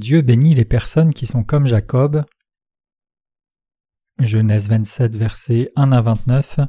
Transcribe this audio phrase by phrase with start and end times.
[0.00, 2.24] Dieu bénit les personnes qui sont comme Jacob.
[4.18, 6.60] Genèse 27, versets 1 à 29.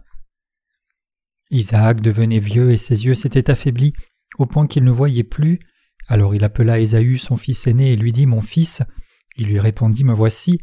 [1.49, 3.93] Isaac devenait vieux et ses yeux s'étaient affaiblis
[4.37, 5.59] au point qu'il ne voyait plus.
[6.09, 8.83] Alors il appela Ésaü son fils aîné et lui dit Mon fils.
[9.37, 10.57] Il lui répondit Me voici.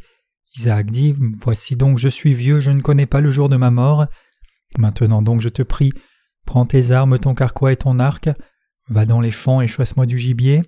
[0.54, 3.70] Isaac dit Voici donc je suis vieux, je ne connais pas le jour de ma
[3.70, 4.08] mort.
[4.76, 5.92] Maintenant donc je te prie,
[6.44, 8.28] prends tes armes, ton carquois et ton arc,
[8.90, 10.60] va dans les champs et chasse-moi du gibier.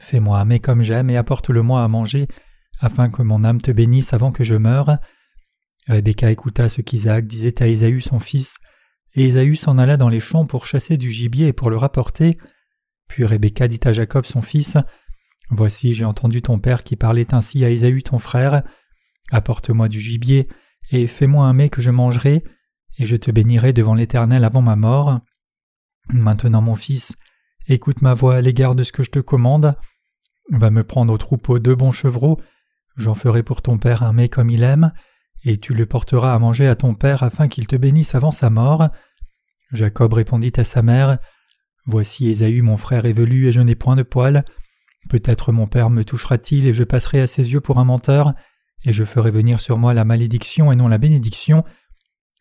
[0.00, 2.28] Fais-moi aimer comme j'aime et apporte-le-moi à manger,
[2.80, 4.98] afin que mon âme te bénisse avant que je meure.
[5.88, 8.58] Rebecca écouta ce qu'Isaac disait à Ésaü son fils,
[9.14, 12.36] et Ésaü s'en alla dans les champs pour chasser du gibier et pour le rapporter.
[13.08, 14.76] Puis Rebecca dit à Jacob son fils,
[15.50, 18.62] Voici j'ai entendu ton père qui parlait ainsi à Ésaü ton frère.
[19.30, 20.48] Apporte-moi du gibier,
[20.90, 22.42] et fais-moi un mets que je mangerai,
[22.98, 25.20] et je te bénirai devant l'Éternel avant ma mort.
[26.08, 27.16] Maintenant mon fils,
[27.68, 29.74] écoute ma voix à l'égard de ce que je te commande.
[30.50, 32.40] Va me prendre au troupeau deux bons chevreaux,
[32.96, 34.92] j'en ferai pour ton père un mets comme il aime,
[35.44, 38.50] et tu le porteras à manger à ton père afin qu'il te bénisse avant sa
[38.50, 38.88] mort.
[39.72, 41.18] Jacob répondit à sa mère
[41.86, 44.44] Voici Ésaü mon frère est velu et je n'ai point de poil.
[45.08, 48.34] Peut-être mon père me touchera-t-il et je passerai à ses yeux pour un menteur,
[48.84, 51.64] et je ferai venir sur moi la malédiction et non la bénédiction.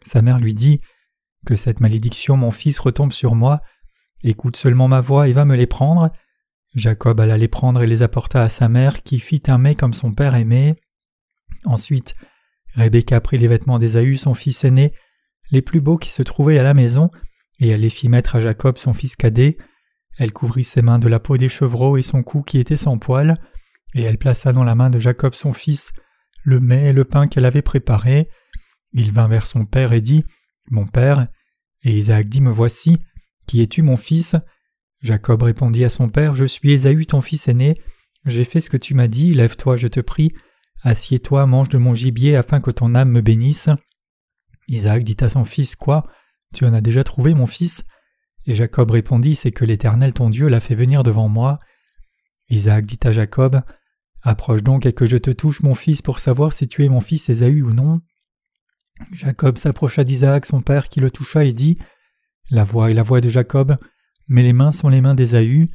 [0.04, 0.82] Sa mère lui dit
[1.46, 3.62] Que cette malédiction, mon fils, retombe sur moi.
[4.24, 6.12] Écoute seulement ma voix et va me les prendre.
[6.74, 9.94] Jacob alla les prendre et les apporta à sa mère, qui fit un mets comme
[9.94, 10.76] son père aimait.
[11.64, 12.16] Ensuite,
[12.76, 14.94] Rebecca prit les vêtements d'Ésaü, son fils aîné,
[15.52, 17.10] les plus beaux qui se trouvaient à la maison,
[17.60, 19.58] et elle les fit mettre à Jacob, son fils cadet.
[20.18, 22.98] Elle couvrit ses mains de la peau des chevreaux et son cou qui était sans
[22.98, 23.40] poil,
[23.94, 25.94] et elle plaça dans la main de Jacob son fils
[26.46, 28.30] le mets et le pain qu'elle avait préparé.
[28.94, 30.24] Il vint vers son père et dit
[30.70, 31.28] Mon père.
[31.84, 32.98] Et Isaac dit Me voici.
[33.46, 34.36] Qui es-tu, mon fils?
[35.02, 37.80] Jacob répondit à son père Je suis Ésaü, ton fils aîné.
[38.26, 40.32] J'ai fait ce que tu m'as dit, lève-toi, je te prie.
[40.82, 43.70] Assieds-toi, mange de mon gibier afin que ton âme me bénisse.
[44.68, 46.08] Isaac dit à son fils Quoi?
[46.54, 47.84] Tu en as déjà trouvé, mon fils?
[48.46, 51.60] Et Jacob répondit C'est que l'Éternel ton Dieu l'a fait venir devant moi.
[52.50, 53.62] Isaac dit à Jacob
[54.22, 57.02] Approche donc et que je te touche, mon fils, pour savoir si tu es mon
[57.02, 58.02] fils Ésaü ou non.
[59.12, 61.78] Jacob s'approcha d'Isaac, son père, qui le toucha et dit
[62.52, 63.78] La voix est la voix de Jacob,
[64.28, 65.70] mais les mains sont les mains d'Ésaü.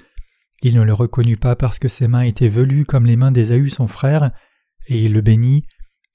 [0.62, 3.70] Il ne le reconnut pas parce que ses mains étaient velues comme les mains d'Ésaü
[3.70, 4.30] son frère,
[4.86, 5.64] et il le bénit.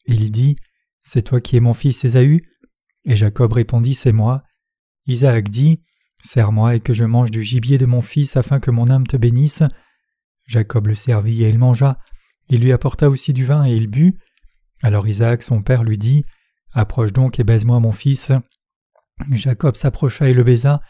[0.05, 0.55] Il dit
[1.03, 2.41] C'est toi qui es mon fils Ésaü
[3.05, 4.43] Et Jacob répondit C'est moi.
[5.07, 5.81] Isaac dit
[6.21, 9.17] Serre-moi et que je mange du gibier de mon fils afin que mon âme te
[9.17, 9.63] bénisse.
[10.47, 11.99] Jacob le servit et il mangea.
[12.49, 14.17] Il lui apporta aussi du vin et il but.
[14.83, 16.25] Alors Isaac son père lui dit
[16.73, 18.31] Approche donc et baise-moi mon fils.
[19.31, 20.81] Jacob s'approcha et le baisa.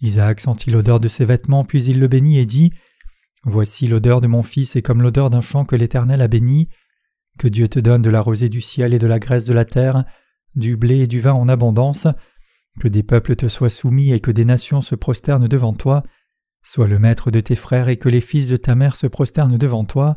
[0.00, 2.72] Isaac sentit l'odeur de ses vêtements, puis il le bénit et dit
[3.44, 6.68] Voici l'odeur de mon fils est comme l'odeur d'un champ que l'Éternel a béni.
[7.38, 9.64] Que Dieu te donne de la rosée du ciel et de la graisse de la
[9.64, 10.04] terre,
[10.54, 12.08] du blé et du vin en abondance,
[12.80, 16.02] que des peuples te soient soumis et que des nations se prosternent devant toi,
[16.64, 19.58] sois le maître de tes frères et que les fils de ta mère se prosternent
[19.58, 20.16] devant toi.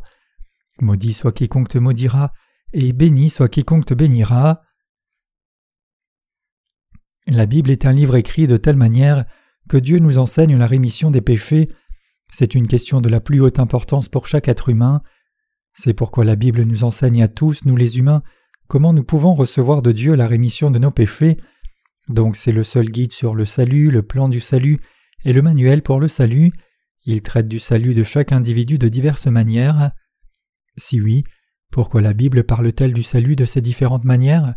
[0.80, 2.32] Maudit soit quiconque te maudira,
[2.72, 4.62] et béni soit quiconque te bénira.
[7.26, 9.24] La Bible est un livre écrit de telle manière
[9.68, 11.68] que Dieu nous enseigne la rémission des péchés.
[12.32, 15.02] C'est une question de la plus haute importance pour chaque être humain.
[15.74, 18.22] C'est pourquoi la Bible nous enseigne à tous, nous les humains,
[18.68, 21.36] comment nous pouvons recevoir de Dieu la rémission de nos péchés.
[22.08, 24.80] Donc c'est le seul guide sur le salut, le plan du salut
[25.24, 26.50] et le manuel pour le salut.
[27.04, 29.92] Il traite du salut de chaque individu de diverses manières.
[30.76, 31.24] Si oui,
[31.70, 34.54] pourquoi la Bible parle-t-elle du salut de ces différentes manières?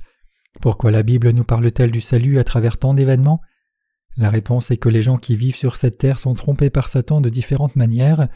[0.61, 3.41] Pourquoi la Bible nous parle-t-elle du salut à travers tant d'événements?
[4.15, 7.19] La réponse est que les gens qui vivent sur cette terre sont trompés par Satan
[7.19, 8.27] de différentes manières.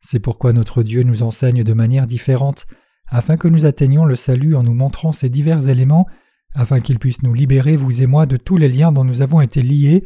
[0.00, 2.66] C'est pourquoi notre Dieu nous enseigne de manière différente,
[3.08, 6.06] afin que nous atteignions le salut en nous montrant ces divers éléments,
[6.54, 9.40] afin qu'il puisse nous libérer, vous et moi, de tous les liens dont nous avons
[9.40, 10.04] été liés,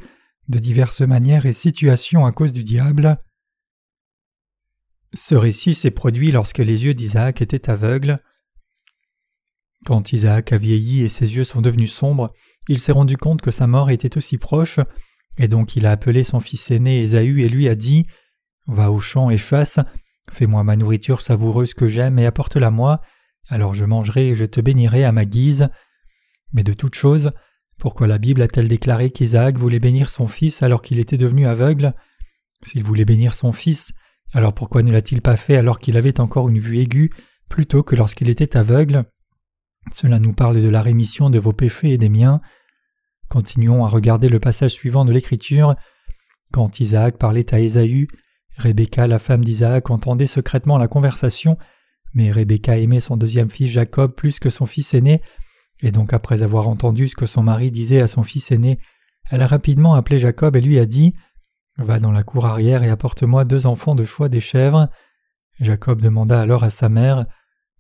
[0.48, 3.18] de diverses manières et situations à cause du diable.
[5.12, 8.20] Ce récit s'est produit lorsque les yeux d'Isaac étaient aveugles.
[9.86, 12.32] Quand Isaac a vieilli et ses yeux sont devenus sombres,
[12.68, 14.78] il s'est rendu compte que sa mort était aussi proche,
[15.38, 18.06] et donc il a appelé son fils aîné Ésaü et lui a dit
[18.66, 19.80] Va au champ et chasse,
[20.30, 23.00] fais-moi ma nourriture savoureuse que j'aime et apporte-la moi,
[23.48, 25.70] alors je mangerai et je te bénirai à ma guise.
[26.52, 27.32] Mais de toute chose,
[27.78, 31.94] pourquoi la Bible a-t-elle déclaré qu'Isaac voulait bénir son fils alors qu'il était devenu aveugle?
[32.62, 33.92] S'il voulait bénir son fils,
[34.34, 37.10] alors pourquoi ne l'a-t-il pas fait alors qu'il avait encore une vue aiguë
[37.48, 39.04] plutôt que lorsqu'il était aveugle?
[39.92, 42.40] Cela nous parle de la rémission de vos péchés et des miens.
[43.28, 45.74] Continuons à regarder le passage suivant de l'Écriture.
[46.52, 48.08] Quand Isaac parlait à Ésaü,
[48.56, 51.56] Rebecca, la femme d'Isaac, entendait secrètement la conversation,
[52.14, 55.22] mais Rebecca aimait son deuxième fils Jacob plus que son fils aîné,
[55.80, 58.78] et donc après avoir entendu ce que son mari disait à son fils aîné,
[59.30, 61.14] elle a rapidement appelé Jacob et lui a dit
[61.78, 64.88] Va dans la cour arrière et apporte-moi deux enfants de choix des chèvres.
[65.60, 67.26] Jacob demanda alors à sa mère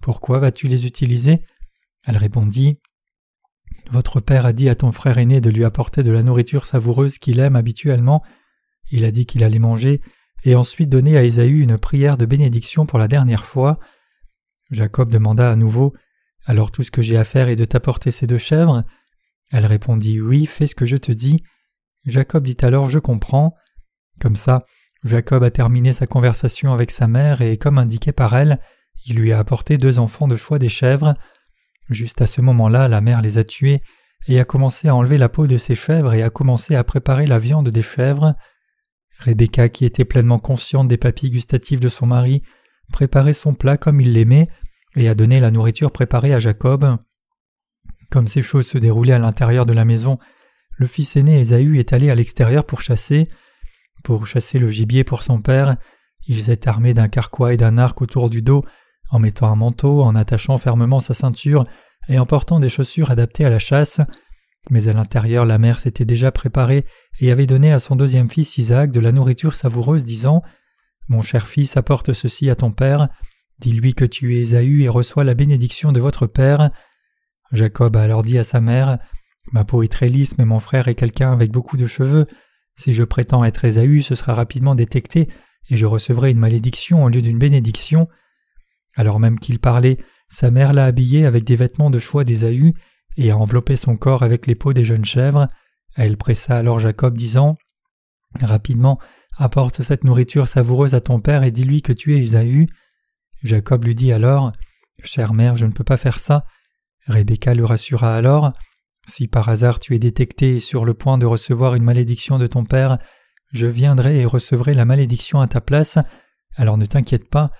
[0.00, 1.44] Pourquoi vas-tu les utiliser?
[2.06, 2.78] Elle répondit
[3.90, 7.18] Votre père a dit à ton frère aîné de lui apporter de la nourriture savoureuse
[7.18, 8.22] qu'il aime habituellement.
[8.90, 10.00] Il a dit qu'il allait manger
[10.44, 13.78] et ensuite donner à Ésaü une prière de bénédiction pour la dernière fois.
[14.70, 15.94] Jacob demanda à nouveau
[16.46, 18.84] Alors tout ce que j'ai à faire est de t'apporter ces deux chèvres?
[19.50, 21.42] Elle répondit Oui, fais ce que je te dis.
[22.06, 23.54] Jacob dit alors Je comprends.
[24.20, 24.64] Comme ça,
[25.04, 28.60] Jacob a terminé sa conversation avec sa mère et, comme indiqué par elle,
[29.06, 31.14] il lui a apporté deux enfants de choix des chèvres.
[31.90, 33.82] Juste à ce moment-là, la mère les a tués
[34.28, 37.26] et a commencé à enlever la peau de ces chèvres et a commencé à préparer
[37.26, 38.34] la viande des chèvres.
[39.18, 42.42] Rebecca, qui était pleinement consciente des papilles gustatives de son mari,
[42.92, 44.48] préparait son plat comme il l'aimait
[44.96, 46.96] et a donné la nourriture préparée à Jacob.
[48.10, 50.18] Comme ces choses se déroulaient à l'intérieur de la maison,
[50.76, 53.28] le fils aîné Ésaü est allé à l'extérieur pour chasser.
[54.04, 55.76] Pour chasser le gibier pour son père,
[56.26, 58.64] il s'est armé d'un carquois et d'un arc autour du dos,
[59.10, 61.66] en mettant un manteau, en attachant fermement sa ceinture
[62.08, 64.00] et en portant des chaussures adaptées à la chasse.
[64.70, 66.84] Mais à l'intérieur, la mère s'était déjà préparée
[67.20, 70.42] et avait donné à son deuxième fils Isaac de la nourriture savoureuse, disant
[71.08, 73.08] Mon cher fils, apporte ceci à ton père,
[73.58, 76.70] dis-lui que tu es Ésaü et reçois la bénédiction de votre père.
[77.52, 78.98] Jacob a alors dit à sa mère
[79.52, 82.26] Ma peau est très lisse, mais mon frère est quelqu'un avec beaucoup de cheveux.
[82.76, 85.28] Si je prétends être Ésaü, ce sera rapidement détecté,
[85.70, 88.08] et je recevrai une malédiction au lieu d'une bénédiction.
[89.00, 89.96] Alors même qu'il parlait,
[90.28, 92.74] sa mère l'a habillé avec des vêtements de choix d'Ésaü,
[93.16, 95.48] et a enveloppé son corps avec les peaux des jeunes chèvres.
[95.96, 97.56] Elle pressa alors Jacob, disant
[98.42, 98.98] Rapidement,
[99.38, 102.66] apporte cette nourriture savoureuse à ton père et dis-lui que tu es Ésaü.
[103.42, 104.52] Jacob lui dit alors
[105.02, 106.44] Chère mère, je ne peux pas faire ça.
[107.06, 108.52] Rebecca le rassura alors
[109.08, 112.46] si par hasard tu es détecté et sur le point de recevoir une malédiction de
[112.46, 112.98] ton père,
[113.50, 115.98] je viendrai et recevrai la malédiction à ta place,
[116.56, 117.50] alors ne t'inquiète pas.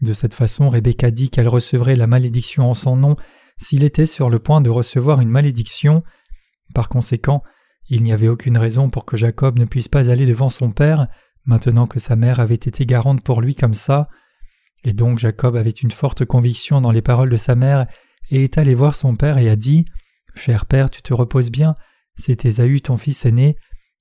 [0.00, 3.16] De cette façon, Rebecca dit qu'elle recevrait la malédiction en son nom
[3.58, 6.02] s'il était sur le point de recevoir une malédiction.
[6.74, 7.42] Par conséquent,
[7.88, 11.08] il n'y avait aucune raison pour que Jacob ne puisse pas aller devant son père,
[11.44, 14.08] maintenant que sa mère avait été garante pour lui comme ça.
[14.84, 17.86] Et donc Jacob avait une forte conviction dans les paroles de sa mère
[18.30, 19.84] et est allé voir son père et a dit
[20.34, 21.74] Cher père, tu te reposes bien,
[22.16, 23.56] c'est Ésaü ton fils aîné.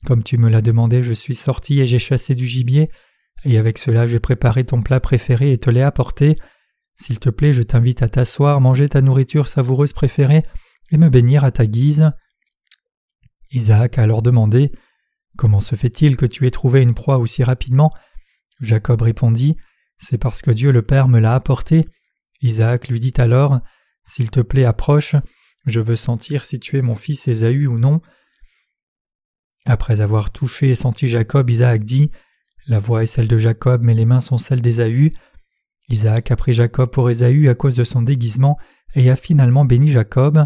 [0.06, 2.90] Comme tu me l'as demandé, je suis sorti et j'ai chassé du gibier,
[3.44, 6.38] et avec cela j'ai préparé ton plat préféré et te l'ai apporté.
[6.95, 10.44] S'il te plaît, je t'invite à t'asseoir, manger ta nourriture savoureuse préférée,
[10.92, 12.12] et me bénir à ta guise.
[13.51, 14.72] Isaac a alors demandé
[15.38, 17.92] Comment se fait-il que tu aies trouvé une proie aussi rapidement?
[18.60, 19.56] Jacob répondit
[20.00, 21.88] C'est parce que Dieu le Père me l'a apporté.
[22.42, 23.60] Isaac lui dit alors
[24.06, 25.16] S'il te plaît, approche.
[25.66, 28.01] Je veux sentir si tu es mon fils Ésaü ou non.
[29.66, 32.10] Après avoir touché et senti Jacob, Isaac dit
[32.68, 35.14] La voix est celle de Jacob, mais les mains sont celles d'Ésaü.
[35.89, 38.58] Isaac a pris Jacob pour Ésaü à cause de son déguisement
[38.94, 40.46] et a finalement béni Jacob.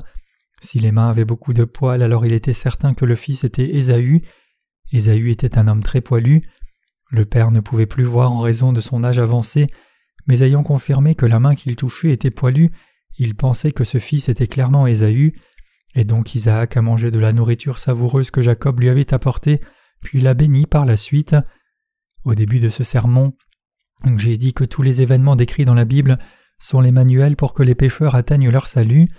[0.62, 3.75] Si les mains avaient beaucoup de poils, alors il était certain que le fils était
[3.75, 4.22] Ésaü.
[4.91, 6.43] Ésaü était un homme très poilu.
[7.10, 9.67] Le père ne pouvait plus voir en raison de son âge avancé,
[10.27, 12.69] mais ayant confirmé que la main qu'il touchait était poilue,
[13.17, 15.34] il pensait que ce fils était clairement Ésaü,
[15.95, 19.60] et donc Isaac a mangé de la nourriture savoureuse que Jacob lui avait apportée,
[20.01, 21.36] puis l'a béni par la suite.
[22.23, 23.33] Au début de ce sermon,
[24.17, 26.19] j'ai dit que tous les événements décrits dans la Bible
[26.59, 29.09] sont les manuels pour que les pécheurs atteignent leur salut,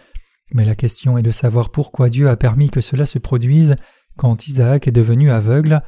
[0.53, 3.77] mais la question est de savoir pourquoi Dieu a permis que cela se produise
[4.17, 5.83] quand Isaac est devenu aveugle.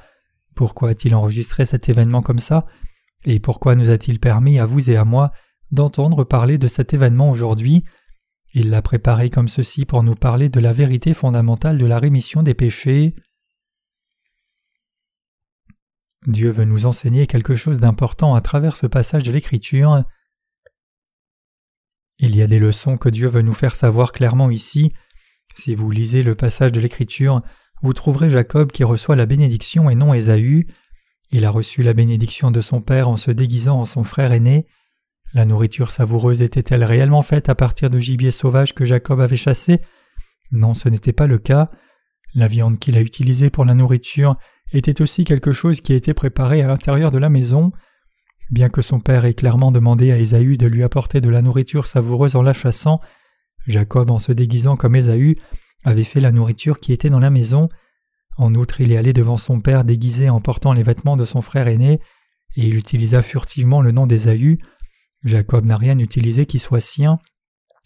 [0.54, 2.66] Pourquoi a-t-il enregistré cet événement comme ça?
[3.25, 5.33] Et pourquoi nous a-t-il permis à vous et à moi
[5.71, 7.85] d'entendre parler de cet événement aujourd'hui?
[8.54, 12.42] Il l'a préparé comme ceci pour nous parler de la vérité fondamentale de la rémission
[12.42, 13.14] des péchés.
[16.26, 20.04] Dieu veut nous enseigner quelque chose d'important à travers ce passage de l'Écriture.
[22.19, 24.93] Il y a des leçons que Dieu veut nous faire savoir clairement ici.
[25.54, 27.43] Si vous lisez le passage de l'Écriture,
[27.83, 30.66] vous trouverez Jacob qui reçoit la bénédiction et non Ésaü.
[31.31, 34.66] Il a reçu la bénédiction de son père en se déguisant en son frère aîné.
[35.35, 39.81] La nourriture savoureuse était-elle réellement faite à partir de gibier sauvage que Jacob avait chassé
[40.52, 41.71] Non, ce n'était pas le cas.
[42.35, 44.37] La viande qu'il a utilisée pour la nourriture
[44.76, 47.73] était aussi quelque chose qui a été préparé à l'intérieur de la maison.
[48.50, 51.87] Bien que son père ait clairement demandé à Ésaü de lui apporter de la nourriture
[51.87, 53.00] savoureuse en la chassant,
[53.66, 55.37] Jacob, en se déguisant comme Ésaü,
[55.85, 57.69] avait fait la nourriture qui était dans la maison.
[58.37, 61.40] En outre, il est allé devant son père déguisé en portant les vêtements de son
[61.40, 62.00] frère aîné,
[62.57, 64.59] et il utilisa furtivement le nom d'Ésaü.
[65.23, 67.19] Jacob n'a rien utilisé qui soit sien.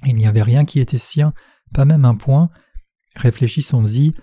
[0.04, 1.32] Il n'y avait rien qui était sien,
[1.72, 2.48] pas même un point.
[3.16, 4.14] Réfléchissons-y.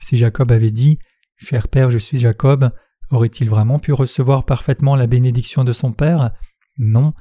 [0.00, 0.98] Si Jacob avait dit
[1.36, 2.70] Cher père, je suis Jacob,
[3.10, 6.30] aurait-il vraiment pu recevoir parfaitement la bénédiction de son père?
[6.78, 7.12] Non.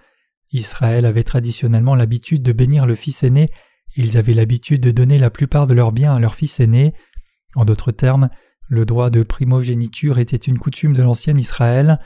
[0.51, 3.51] Israël avait traditionnellement l'habitude de bénir le fils aîné,
[3.95, 6.93] ils avaient l'habitude de donner la plupart de leurs biens à leur fils aîné.
[7.55, 8.29] En d'autres termes,
[8.67, 11.99] le droit de primogéniture était une coutume de l'ancien Israël.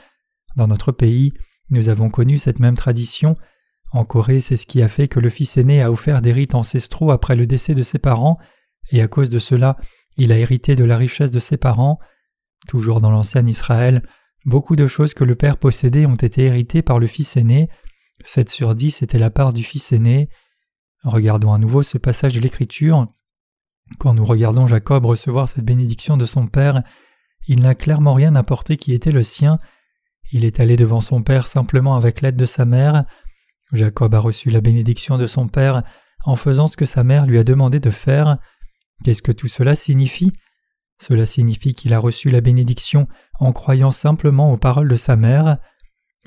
[0.56, 1.32] Dans notre pays,
[1.70, 3.36] nous avons connu cette même tradition.
[3.92, 6.54] En Corée, c'est ce qui a fait que le fils aîné a offert des rites
[6.54, 8.38] ancestraux après le décès de ses parents,
[8.90, 9.76] et à cause de cela,
[10.16, 11.98] il a hérité de la richesse de ses parents.
[12.68, 14.02] Toujours dans l'ancien Israël,
[14.44, 17.68] beaucoup de choses que le père possédait ont été héritées par le fils aîné.
[18.24, 20.28] 7 sur 10 était la part du fils aîné.
[21.04, 23.06] Regardons à nouveau ce passage de l'Écriture.
[23.98, 26.82] Quand nous regardons Jacob recevoir cette bénédiction de son père,
[27.46, 29.58] il n'a clairement rien apporté qui était le sien.
[30.32, 33.04] Il est allé devant son père simplement avec l'aide de sa mère.
[33.72, 35.82] Jacob a reçu la bénédiction de son père
[36.24, 38.38] en faisant ce que sa mère lui a demandé de faire.
[39.04, 40.32] Qu'est-ce que tout cela signifie?
[41.00, 45.56] Cela signifie qu'il a reçu la bénédiction en croyant simplement aux paroles de sa mère.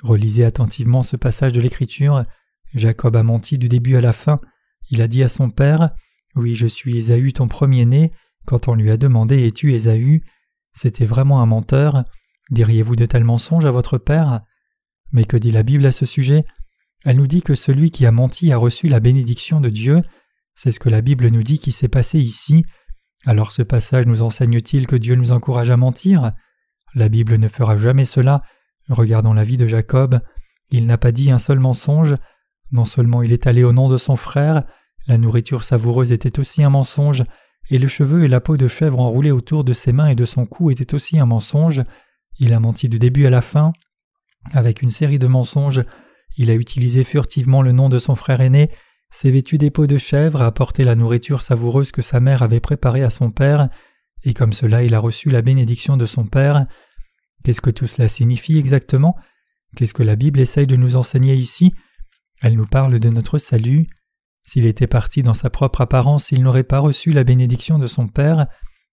[0.02, 2.24] Relisez attentivement ce passage de l'Écriture.
[2.74, 4.42] Jacob a menti du début à la fin.
[4.90, 5.92] Il a dit à son père
[6.36, 8.12] Oui, je suis Ésaü, ton premier-né.
[8.46, 10.24] Quand on lui a demandé Es-tu Ésaü?
[10.74, 12.04] C'était vraiment un menteur.
[12.50, 14.42] Diriez-vous de tels mensonges à votre père?
[15.12, 16.46] Mais que dit la Bible à ce sujet?
[17.06, 20.02] Elle nous dit que celui qui a menti a reçu la bénédiction de Dieu.
[20.56, 22.66] C'est ce que la Bible nous dit qui s'est passé ici.
[23.26, 26.34] Alors ce passage nous enseigne-t-il que Dieu nous encourage à mentir?
[26.96, 28.42] La Bible ne fera jamais cela.
[28.90, 30.20] Regardons la vie de Jacob.
[30.70, 32.16] Il n'a pas dit un seul mensonge.
[32.72, 34.64] Non seulement il est allé au nom de son frère,
[35.08, 37.24] la nourriture savoureuse était aussi un mensonge,
[37.70, 40.26] et le cheveu et la peau de chèvre enroulés autour de ses mains et de
[40.26, 41.84] son cou étaient aussi un mensonge.
[42.40, 43.74] Il a menti du début à la fin.
[44.54, 45.84] Avec une série de mensonges,
[46.38, 48.72] il a utilisé furtivement le nom de son frère aîné,
[49.14, 52.60] s'est vêtu des peaux de chèvre, a apporté la nourriture savoureuse que sa mère avait
[52.60, 53.70] préparée à son père,
[54.24, 56.66] et comme cela il a reçu la bénédiction de son père.
[57.44, 59.16] Qu'est-ce que tout cela signifie exactement?
[59.76, 61.76] Qu'est-ce que la Bible essaye de nous enseigner ici?
[62.42, 63.88] Elle nous parle de notre salut.
[64.44, 68.08] S'il était parti dans sa propre apparence, il n'aurait pas reçu la bénédiction de son
[68.08, 68.48] Père.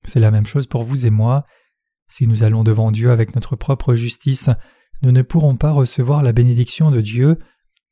[0.04, 1.46] C'est la même chose pour vous et moi.
[2.08, 4.50] Si nous allons devant Dieu avec notre propre justice,
[5.02, 7.38] nous ne pourrons pas recevoir la bénédiction de Dieu.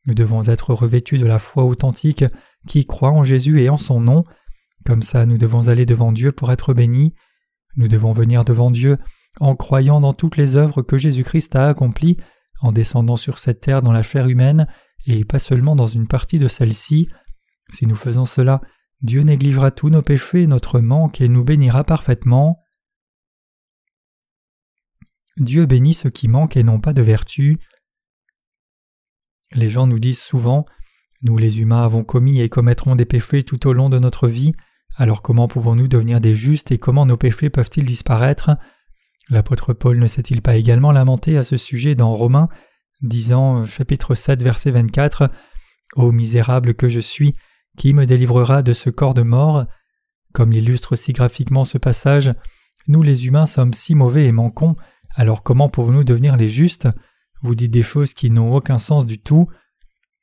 [0.09, 2.25] Nous devons être revêtus de la foi authentique
[2.67, 4.25] qui croit en Jésus et en son nom.
[4.87, 7.15] Comme ça, nous devons aller devant Dieu pour être bénis.
[7.77, 8.97] Nous devons venir devant Dieu
[9.39, 12.17] en croyant dans toutes les œuvres que Jésus-Christ a accomplies,
[12.63, 14.67] en descendant sur cette terre dans la chair humaine
[15.05, 17.11] et pas seulement dans une partie de celle-ci.
[17.71, 18.63] Si nous faisons cela,
[19.03, 22.63] Dieu négligera tous nos péchés et notre manque et nous bénira parfaitement.
[25.37, 27.59] Dieu bénit ceux qui manquent et n'ont pas de vertu.
[29.55, 30.67] Les gens nous disent souvent
[31.23, 34.53] Nous les humains avons commis et commettrons des péchés tout au long de notre vie,
[34.97, 38.51] alors comment pouvons-nous devenir des justes et comment nos péchés peuvent-ils disparaître?
[39.31, 42.49] L'apôtre Paul ne s'est-il pas également lamenté à ce sujet dans Romains
[43.01, 45.31] disant chapitre 7 verset 24
[45.95, 47.37] Ô misérable que je suis,
[47.77, 49.67] qui me délivrera de ce corps de mort?
[50.35, 52.35] Comme l'illustre si graphiquement ce passage,
[52.89, 54.77] nous les humains sommes si mauvais et manquons,
[55.15, 56.89] alors comment pouvons-nous devenir les justes?
[57.43, 59.49] Vous dites des choses qui n'ont aucun sens du tout.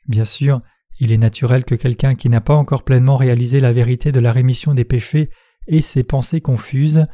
[0.07, 0.61] Bien sûr,
[0.99, 4.31] il est naturel que quelqu'un qui n'a pas encore pleinement réalisé la vérité de la
[4.31, 5.29] rémission des péchés
[5.67, 7.05] ait ses pensées confuses.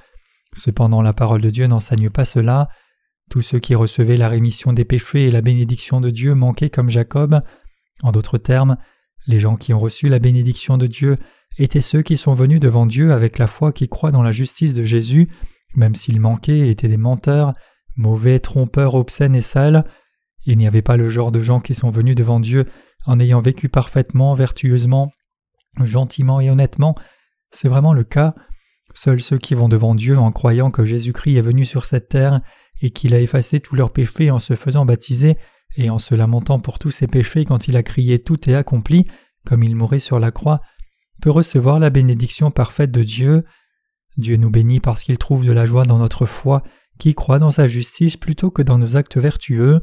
[0.56, 2.68] Cependant la parole de Dieu n'enseigne pas cela.
[3.30, 6.90] Tous ceux qui recevaient la rémission des péchés et la bénédiction de Dieu manquaient comme
[6.90, 7.42] Jacob.
[8.04, 8.78] En d'autres termes,
[9.28, 11.18] les gens qui ont reçu la bénédiction de Dieu
[11.58, 14.74] étaient ceux qui sont venus devant Dieu avec la foi qui croit dans la justice
[14.74, 15.30] de Jésus,
[15.76, 17.54] même s'ils manquaient et étaient des menteurs,
[18.02, 19.86] mauvais, trompeurs, obscènes et sales.
[20.46, 22.66] Il n'y avait pas le genre de gens qui sont venus devant Dieu
[23.06, 25.12] en ayant vécu parfaitement, vertueusement,
[25.82, 26.96] gentiment et honnêtement.
[27.52, 28.36] C'est vraiment le cas.
[28.94, 32.42] Seuls ceux qui vont devant Dieu en croyant que Jésus-Christ est venu sur cette terre
[32.82, 35.38] et qu'il a effacé tous leurs péchés en se faisant baptiser
[35.78, 39.08] et en se lamentant pour tous ses péchés quand il a crié Tout est accompli,
[39.46, 40.62] comme il mourait sur la croix,
[41.22, 43.46] peut recevoir la bénédiction parfaite de Dieu.
[44.18, 46.64] Dieu nous bénit parce qu'il trouve de la joie dans notre foi,
[47.02, 49.80] qui croit dans sa justice plutôt que dans nos actes vertueux.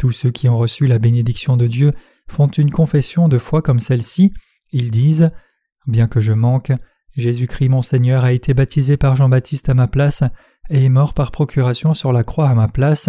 [0.00, 1.92] Tous ceux qui ont reçu la bénédiction de Dieu
[2.26, 4.32] font une confession de foi comme celle-ci.
[4.72, 5.30] Ils disent
[5.86, 6.72] Bien que je manque,
[7.16, 10.24] Jésus-Christ mon Seigneur a été baptisé par Jean-Baptiste à ma place
[10.68, 13.08] et est mort par procuration sur la croix à ma place.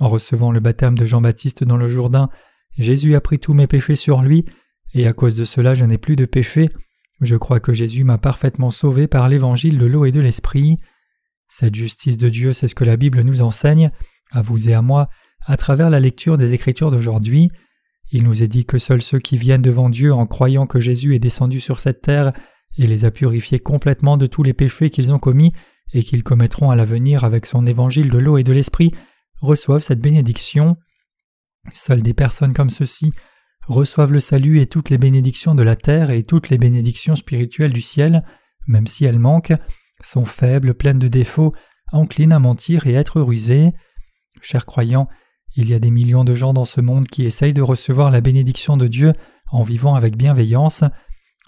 [0.00, 2.30] En recevant le baptême de Jean-Baptiste dans le Jourdain,
[2.78, 4.46] Jésus a pris tous mes péchés sur lui,
[4.94, 6.70] et à cause de cela je n'ai plus de péché.
[7.20, 10.78] Je crois que Jésus m'a parfaitement sauvé par l'évangile de l'eau et de l'esprit.
[11.56, 13.92] Cette justice de Dieu, c'est ce que la Bible nous enseigne,
[14.32, 15.08] à vous et à moi,
[15.46, 17.48] à travers la lecture des Écritures d'aujourd'hui.
[18.10, 21.14] Il nous est dit que seuls ceux qui viennent devant Dieu en croyant que Jésus
[21.14, 22.32] est descendu sur cette terre
[22.76, 25.52] et les a purifiés complètement de tous les péchés qu'ils ont commis
[25.92, 28.92] et qu'ils commettront à l'avenir avec son évangile de l'eau et de l'esprit
[29.40, 30.76] reçoivent cette bénédiction.
[31.72, 33.12] Seules des personnes comme ceux-ci
[33.68, 37.72] reçoivent le salut et toutes les bénédictions de la terre et toutes les bénédictions spirituelles
[37.72, 38.24] du ciel,
[38.66, 39.54] même si elles manquent,
[40.06, 41.52] sont faibles, pleines de défauts,
[41.92, 43.72] enclines à mentir et être rusées.
[44.40, 45.08] Chers croyants,
[45.56, 48.20] il y a des millions de gens dans ce monde qui essayent de recevoir la
[48.20, 49.12] bénédiction de Dieu
[49.50, 50.84] en vivant avec bienveillance.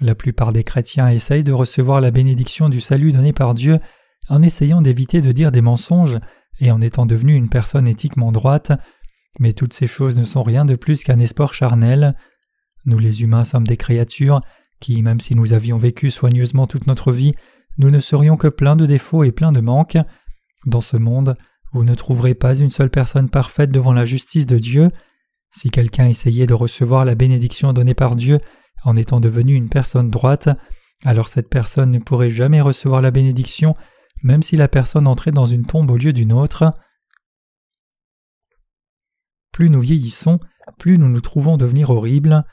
[0.00, 3.80] La plupart des chrétiens essayent de recevoir la bénédiction du salut donné par Dieu
[4.28, 6.18] en essayant d'éviter de dire des mensonges
[6.60, 8.72] et en étant devenu une personne éthiquement droite,
[9.38, 12.16] mais toutes ces choses ne sont rien de plus qu'un espoir charnel.
[12.84, 14.40] Nous les humains sommes des créatures
[14.80, 17.34] qui, même si nous avions vécu soigneusement toute notre vie,
[17.78, 19.98] nous ne serions que pleins de défauts et pleins de manques.
[20.64, 21.36] Dans ce monde,
[21.72, 24.90] vous ne trouverez pas une seule personne parfaite devant la justice de Dieu.
[25.50, 28.40] Si quelqu'un essayait de recevoir la bénédiction donnée par Dieu
[28.84, 30.48] en étant devenu une personne droite,
[31.04, 33.74] alors cette personne ne pourrait jamais recevoir la bénédiction,
[34.22, 36.72] même si la personne entrait dans une tombe au lieu d'une autre.
[39.52, 40.40] Plus nous vieillissons,
[40.78, 42.44] plus nous nous trouvons devenir horribles.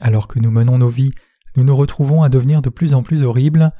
[0.00, 1.12] Alors que nous menons nos vies,
[1.56, 3.72] nous nous retrouvons à devenir de plus en plus horribles.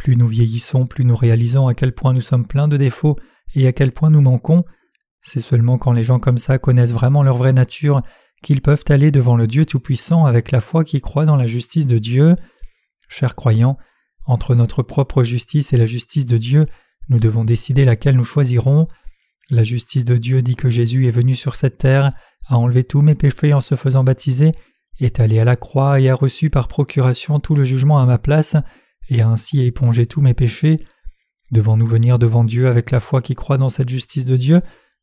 [0.00, 3.18] Plus nous vieillissons, plus nous réalisons à quel point nous sommes pleins de défauts
[3.54, 4.64] et à quel point nous manquons.
[5.20, 8.00] C'est seulement quand les gens comme ça connaissent vraiment leur vraie nature
[8.42, 11.86] qu'ils peuvent aller devant le Dieu Tout-Puissant avec la foi qui croit dans la justice
[11.86, 12.36] de Dieu.
[13.10, 13.76] Chers croyants,
[14.24, 16.64] entre notre propre justice et la justice de Dieu,
[17.10, 18.88] nous devons décider laquelle nous choisirons.
[19.50, 22.12] La justice de Dieu dit que Jésus est venu sur cette terre,
[22.46, 24.52] a enlevé tous mes péchés en se faisant baptiser,
[24.98, 28.16] est allé à la croix et a reçu par procuration tout le jugement à ma
[28.16, 28.56] place,
[29.10, 30.84] et ainsi épongé tous mes péchés.
[31.50, 34.62] Devons-nous venir devant Dieu avec la foi qui croit dans cette justice de Dieu,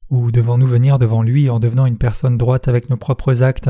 [0.10, 3.70] ou devons-nous venir devant lui en devenant une personne droite avec nos propres actes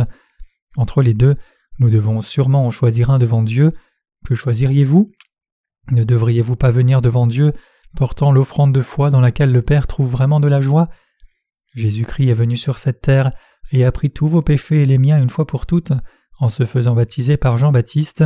[0.76, 1.36] Entre les deux,
[1.80, 3.72] nous devons sûrement en choisir un devant Dieu.
[4.26, 5.12] Que choisiriez-vous?
[5.92, 7.54] Ne devriez-vous pas venir devant Dieu
[7.96, 10.90] portant l'offrande de foi dans laquelle le Père trouve vraiment de la joie?
[11.76, 13.32] Jésus-Christ est venu sur cette terre
[13.72, 15.94] et a pris tous vos péchés et les miens une fois pour toutes
[16.40, 18.24] en se faisant baptiser par Jean-Baptiste.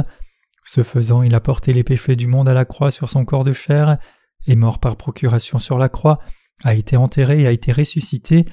[0.63, 3.43] Ce faisant, il a porté les péchés du monde à la croix sur son corps
[3.43, 3.97] de chair,
[4.47, 6.19] est mort par procuration sur la croix,
[6.63, 8.45] a été enterré et a été ressuscité.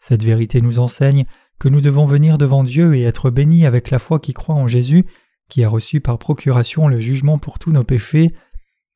[0.00, 1.24] Cette vérité nous enseigne
[1.58, 4.68] que nous devons venir devant Dieu et être bénis avec la foi qui croit en
[4.68, 5.04] Jésus,
[5.48, 8.32] qui a reçu par procuration le jugement pour tous nos péchés.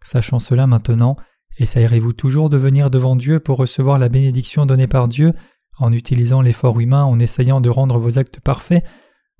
[0.03, 1.17] Sachant cela maintenant,
[1.59, 5.33] essayerez-vous toujours de venir devant Dieu pour recevoir la bénédiction donnée par Dieu
[5.79, 8.85] en utilisant l'effort humain en essayant de rendre vos actes parfaits,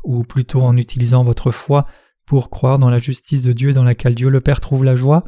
[0.03, 1.87] ou plutôt en utilisant votre foi
[2.27, 5.25] pour croire dans la justice de Dieu dans laquelle Dieu le Père trouve la joie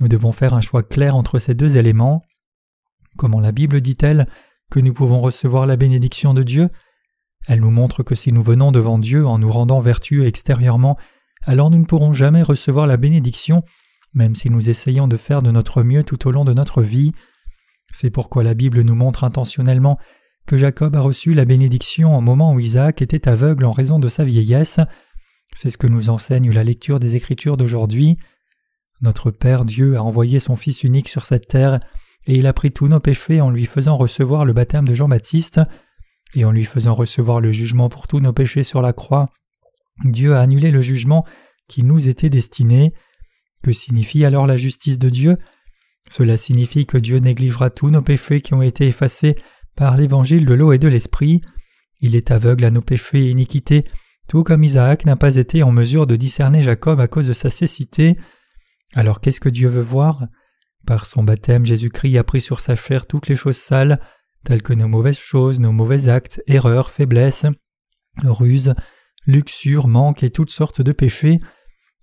[0.00, 2.22] Nous devons faire un choix clair entre ces deux éléments.
[3.16, 4.28] Comment la Bible dit-elle
[4.70, 6.68] que nous pouvons recevoir la bénédiction de Dieu?
[7.46, 10.98] Elle nous montre que si nous venons devant Dieu en nous rendant vertueux extérieurement,
[11.42, 13.62] alors nous ne pourrons jamais recevoir la bénédiction,
[14.12, 17.12] même si nous essayons de faire de notre mieux tout au long de notre vie.
[17.90, 19.98] C'est pourquoi la Bible nous montre intentionnellement
[20.46, 24.08] que Jacob a reçu la bénédiction au moment où Isaac était aveugle en raison de
[24.08, 24.80] sa vieillesse.
[25.54, 28.16] C'est ce que nous enseigne la lecture des Écritures d'aujourd'hui.
[29.00, 31.80] Notre Père Dieu a envoyé son Fils unique sur cette terre,
[32.26, 35.60] et il a pris tous nos péchés en lui faisant recevoir le baptême de Jean-Baptiste,
[36.34, 39.28] et en lui faisant recevoir le jugement pour tous nos péchés sur la croix.
[40.04, 41.24] Dieu a annulé le jugement
[41.68, 42.92] qui nous était destiné.
[43.62, 45.36] Que signifie alors la justice de Dieu?
[46.10, 49.36] Cela signifie que Dieu négligera tous nos péchés qui ont été effacés
[49.76, 51.40] par l'évangile de l'eau et de l'esprit.
[52.00, 53.84] Il est aveugle à nos péchés et iniquités,
[54.28, 57.50] tout comme Isaac n'a pas été en mesure de discerner Jacob à cause de sa
[57.50, 58.16] cécité.
[58.94, 60.26] Alors qu'est-ce que Dieu veut voir?
[60.86, 64.00] Par son baptême, Jésus-Christ a pris sur sa chair toutes les choses sales,
[64.44, 67.46] telles que nos mauvaises choses, nos mauvais actes, erreurs, faiblesses,
[68.22, 68.74] ruses,
[69.26, 71.40] luxures, manques et toutes sortes de péchés.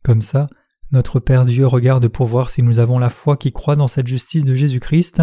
[0.04, 0.48] Comme ça,
[0.92, 4.08] notre Père Dieu regarde pour voir si nous avons la foi qui croit dans cette
[4.08, 5.22] justice de Jésus-Christ,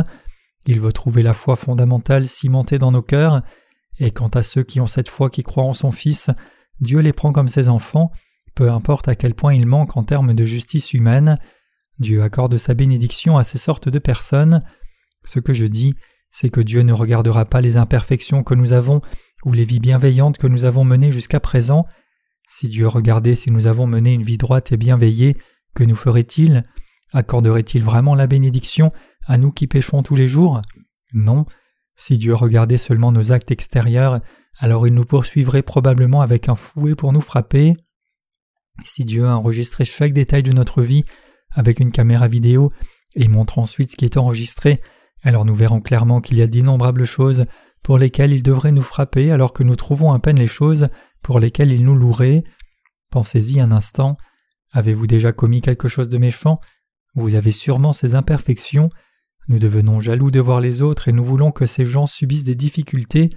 [0.67, 3.43] il veut trouver la foi fondamentale cimentée dans nos cœurs,
[3.99, 6.31] et quant à ceux qui ont cette foi qui croient en son Fils,
[6.81, 8.11] Dieu les prend comme ses enfants,
[8.55, 11.39] peu importe à quel point ils manquent en termes de justice humaine,
[11.99, 14.63] Dieu accorde sa bénédiction à ces sortes de personnes.
[15.25, 15.95] Ce que je dis,
[16.31, 19.01] c'est que Dieu ne regardera pas les imperfections que nous avons
[19.45, 21.87] ou les vies bienveillantes que nous avons menées jusqu'à présent.
[22.49, 25.37] Si Dieu regardait si nous avons mené une vie droite et bienveillée,
[25.75, 26.65] que nous ferait-il?
[27.13, 28.93] Accorderait-il vraiment la bénédiction
[29.27, 30.61] à nous qui péchons tous les jours?
[31.13, 31.47] Non.
[31.97, 34.21] Si Dieu regardait seulement nos actes extérieurs,
[34.59, 37.77] alors il nous poursuivrait probablement avec un fouet pour nous frapper.
[38.85, 41.05] Si Dieu a enregistré chaque détail de notre vie
[41.51, 42.73] avec une caméra vidéo
[43.15, 44.81] et montre ensuite ce qui est enregistré,
[45.23, 47.45] alors nous verrons clairement qu'il y a d'innombrables choses
[47.83, 50.89] pour lesquels il devrait nous frapper alors que nous trouvons à peine les choses
[51.23, 52.45] pour lesquelles il nous louerait.
[53.11, 54.17] Pensez-y un instant.
[54.73, 56.61] Avez-vous déjà commis quelque chose de méchant?
[57.15, 58.89] Vous avez sûrement ces imperfections.
[59.49, 62.55] Nous devenons jaloux de voir les autres et nous voulons que ces gens subissent des
[62.55, 63.31] difficultés.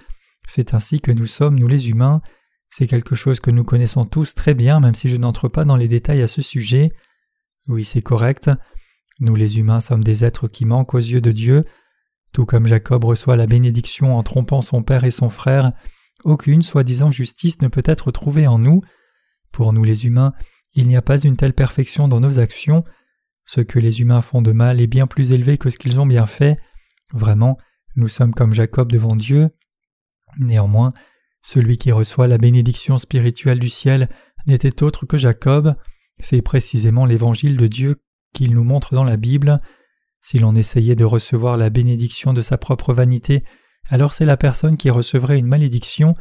[0.48, 2.22] C'est ainsi que nous sommes, nous les humains.
[2.70, 5.78] C'est quelque chose que nous connaissons tous très bien, même si je n'entre pas dans
[5.78, 6.92] les détails à ce sujet.
[7.68, 8.52] Oui, c'est correct.
[9.20, 11.66] Nous les humains sommes des êtres qui manquent aux yeux de Dieu.
[12.34, 15.72] Tout comme Jacob reçoit la bénédiction en trompant son père et son frère,
[16.26, 18.82] aucune soi-disant justice ne peut être trouvée en nous.
[19.52, 20.34] Pour nous les humains,
[20.74, 22.84] il n'y a pas une telle perfection dans nos actions.
[23.46, 26.06] Ce que les humains font de mal est bien plus élevé que ce qu'ils ont
[26.06, 26.58] bien fait.
[27.14, 27.58] Vraiment,
[27.96, 29.50] nous sommes comme Jacob devant Dieu.
[30.40, 30.94] Néanmoins,
[31.44, 34.10] celui qui reçoit la bénédiction spirituelle du ciel
[34.48, 35.76] n'était autre que Jacob.
[36.20, 37.98] C'est précisément l'évangile de Dieu
[38.34, 39.62] qu'il nous montre dans la Bible.
[40.22, 43.44] Si l'on essayait de recevoir la bénédiction de sa propre vanité,
[43.90, 46.16] alors c'est la personne qui recevrait une malédiction,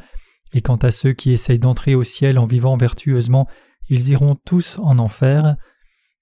[0.53, 3.49] et quant à ceux qui essayent d'entrer au ciel en vivant vertueusement,
[3.89, 5.57] ils iront tous en enfer.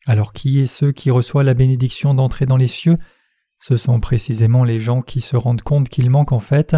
[0.07, 2.99] Alors qui est ceux qui reçoivent la bénédiction d'entrer dans les cieux?
[3.61, 6.77] Ce sont précisément les gens qui se rendent compte qu'ils manquent en fait,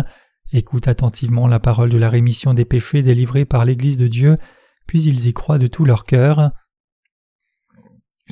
[0.53, 4.39] écoutent attentivement la parole de la rémission des péchés délivrée par l'Église de Dieu,
[4.87, 6.53] puis ils y croient de tout leur cœur.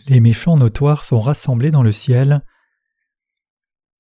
[0.09, 2.43] Les méchants notoires sont rassemblés dans le ciel.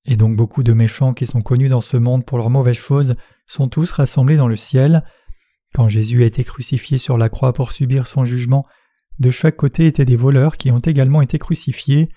[0.04, 3.14] Et donc beaucoup de méchants qui sont connus dans ce monde pour leurs mauvaises choses
[3.46, 5.04] sont tous rassemblés dans le ciel.
[5.74, 8.66] Quand Jésus a été crucifié sur la croix pour subir son jugement,
[9.18, 12.08] de chaque côté étaient des voleurs qui ont également été crucifiés.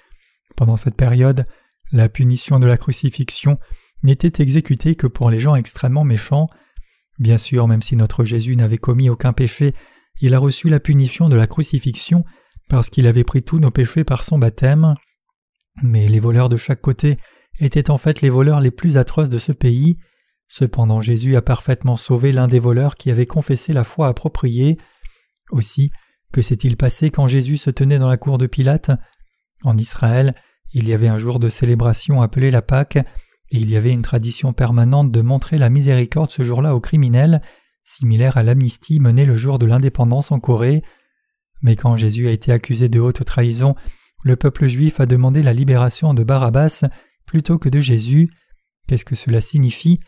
[0.56, 1.46] Pendant cette période,
[1.92, 3.60] la punition de la crucifixion
[4.06, 6.50] n'était exécutée que pour les gens extrêmement méchants.
[7.20, 9.74] Bien sûr, même si notre Jésus n'avait commis aucun péché,
[10.22, 12.24] il a reçu la punition de la crucifixion
[12.70, 14.96] parce qu'il avait pris tous nos péchés par son baptême.
[15.84, 17.18] Mais les voleurs de chaque côté
[17.60, 19.98] étaient en fait les voleurs les plus atroces de ce pays.
[20.48, 24.78] Cependant Jésus a parfaitement sauvé l'un des voleurs qui avait confessé la foi appropriée.
[25.52, 25.92] Aussi,
[26.32, 28.92] que s'est-il passé quand Jésus se tenait dans la cour de Pilate?
[29.64, 30.36] En Israël,
[30.74, 33.00] il y avait un jour de célébration appelé la Pâque,
[33.52, 37.42] et il y avait une tradition permanente de montrer la miséricorde ce jour-là aux criminels,
[37.84, 40.82] similaire à l'amnistie menée le jour de l'indépendance en Corée.
[41.62, 43.76] Mais quand Jésus a été accusé de haute trahison,
[44.24, 46.84] le peuple juif a demandé la libération de Barabbas
[47.26, 48.30] plutôt que de Jésus.
[48.88, 50.00] Qu'est-ce que cela signifie?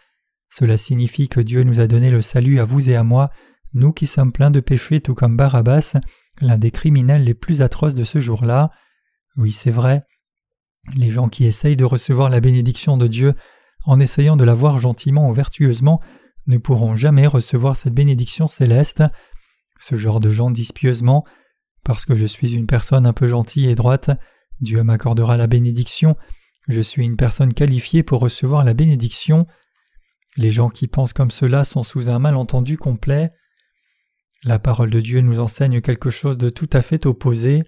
[0.49, 3.29] Cela signifie que Dieu nous a donné le salut à vous et à moi,
[3.73, 5.97] nous qui sommes pleins de péchés tout comme Barabbas,
[6.41, 8.71] l'un des criminels les plus atroces de ce jour-là.
[9.35, 10.03] Oui, c'est vrai.
[10.95, 13.33] Les gens qui essayent de recevoir la bénédiction de Dieu
[13.85, 16.01] en essayant de la voir gentiment ou vertueusement
[16.47, 19.03] ne pourront jamais recevoir cette bénédiction céleste.
[19.79, 21.25] Ce genre de gens disent pieusement
[21.83, 24.11] Parce que je suis une personne un peu gentille et droite,
[24.61, 26.15] Dieu m'accordera la bénédiction,
[26.67, 29.47] je suis une personne qualifiée pour recevoir la bénédiction.
[30.35, 33.31] Les gens qui pensent comme cela sont sous un malentendu complet.
[34.43, 37.63] La parole de Dieu nous enseigne quelque chose de tout à fait opposé.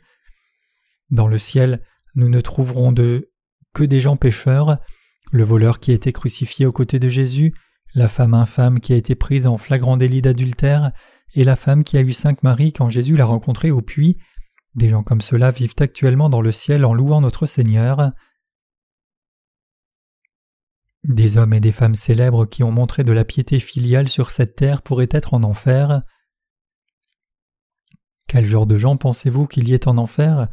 [1.12, 1.82] Dans le ciel,
[2.20, 3.32] nous ne trouverons de
[3.74, 4.78] que des gens pécheurs,
[5.32, 7.54] le voleur qui a été crucifié aux côtés de Jésus,
[7.96, 10.92] la femme infâme qui a été prise en flagrant délit d'adultère,
[11.36, 14.18] et la femme qui a eu cinq maris quand Jésus l'a rencontrée au puits.
[14.76, 18.12] Des gens comme cela vivent actuellement dans le ciel en louant notre Seigneur.
[21.04, 24.56] Des hommes et des femmes célèbres qui ont montré de la piété filiale sur cette
[24.56, 26.02] terre pourraient être en enfer.
[28.28, 30.50] Quel genre de gens pensez-vous qu'il y ait en enfer?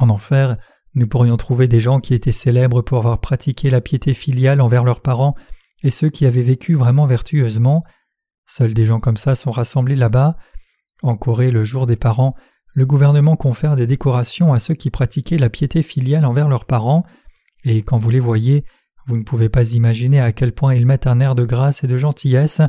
[0.00, 0.56] En enfer,
[0.94, 4.82] nous pourrions trouver des gens qui étaient célèbres pour avoir pratiqué la piété filiale envers
[4.82, 5.34] leurs parents
[5.82, 7.84] et ceux qui avaient vécu vraiment vertueusement.
[8.46, 10.36] Seuls des gens comme ça sont rassemblés là-bas.
[11.02, 12.34] En Corée, le jour des parents,
[12.72, 17.04] le gouvernement confère des décorations à ceux qui pratiquaient la piété filiale envers leurs parents,
[17.64, 18.64] et quand vous les voyez,
[19.06, 21.86] vous ne pouvez pas imaginer à quel point ils mettent un air de grâce et
[21.86, 22.62] de gentillesse.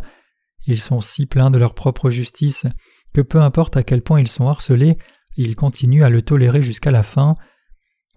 [0.67, 2.65] Ils sont si pleins de leur propre justice
[3.13, 4.97] que peu importe à quel point ils sont harcelés,
[5.37, 7.35] ils continuent à le tolérer jusqu'à la fin.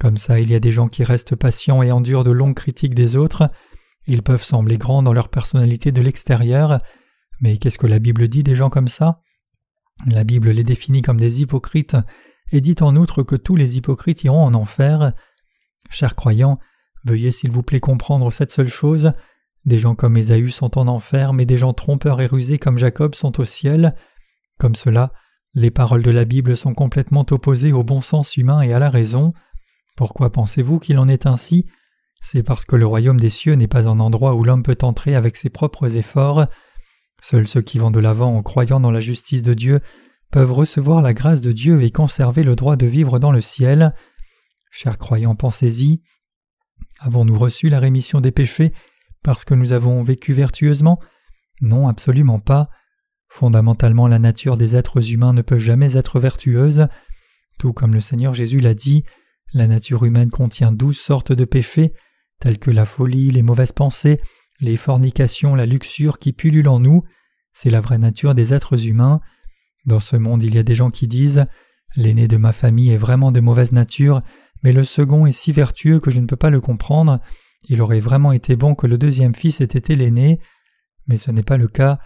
[0.01, 2.95] Comme ça, il y a des gens qui restent patients et endurent de longues critiques
[2.95, 3.51] des autres.
[4.07, 6.81] Ils peuvent sembler grands dans leur personnalité de l'extérieur,
[7.41, 9.17] mais qu'est-ce que la Bible dit des gens comme ça?
[10.07, 11.97] La Bible les définit comme des hypocrites
[12.53, 15.13] et dit en outre que tous les hypocrites iront en enfer.
[15.91, 16.59] Chers croyants,
[17.05, 19.13] veuillez s'il vous plaît comprendre cette seule chose.
[19.65, 23.15] Des gens comme Ésaü sont en enfer, mais des gens trompeurs et rusés comme Jacob
[23.15, 23.95] sont au ciel.
[24.59, 25.13] Comme cela,
[25.55, 28.91] les paroles de la Bible sont complètement opposées au bon sens humain et à la
[28.91, 29.33] raison.
[29.97, 31.67] Pourquoi pensez-vous qu'il en est ainsi?
[32.21, 35.15] C'est parce que le royaume des cieux n'est pas un endroit où l'homme peut entrer
[35.15, 36.47] avec ses propres efforts.
[37.21, 39.81] Seuls ceux qui vont de l'avant en croyant dans la justice de Dieu
[40.33, 43.95] peuvent recevoir la grâce de Dieu et conserver le droit de vivre dans le ciel.
[44.71, 46.03] Chers croyants, pensez-y.
[46.99, 48.73] Avons-nous reçu la rémission des péchés
[49.23, 50.99] parce que nous avons vécu vertueusement?
[51.61, 52.69] Non, absolument pas.
[53.35, 56.87] Fondamentalement, la nature des êtres humains ne peut jamais être vertueuse.
[57.59, 59.03] Tout comme le Seigneur Jésus l'a dit,
[59.53, 61.95] la nature humaine contient douze sortes de péchés,
[62.39, 64.21] tels que la folie, les mauvaises pensées,
[64.61, 67.03] les fornications, la luxure qui pullulent en nous.
[67.53, 69.21] C'est la vraie nature des êtres humains.
[69.85, 71.45] Dans ce monde, il y a des gens qui disent
[71.97, 74.23] L'aîné de ma famille est vraiment de mauvaise nature,
[74.63, 77.19] mais le second est si vertueux que je ne peux pas le comprendre.
[77.69, 80.39] Il aurait vraiment été bon que le deuxième fils ait été l'aîné.
[81.09, 81.99] Mais ce n'est pas le cas.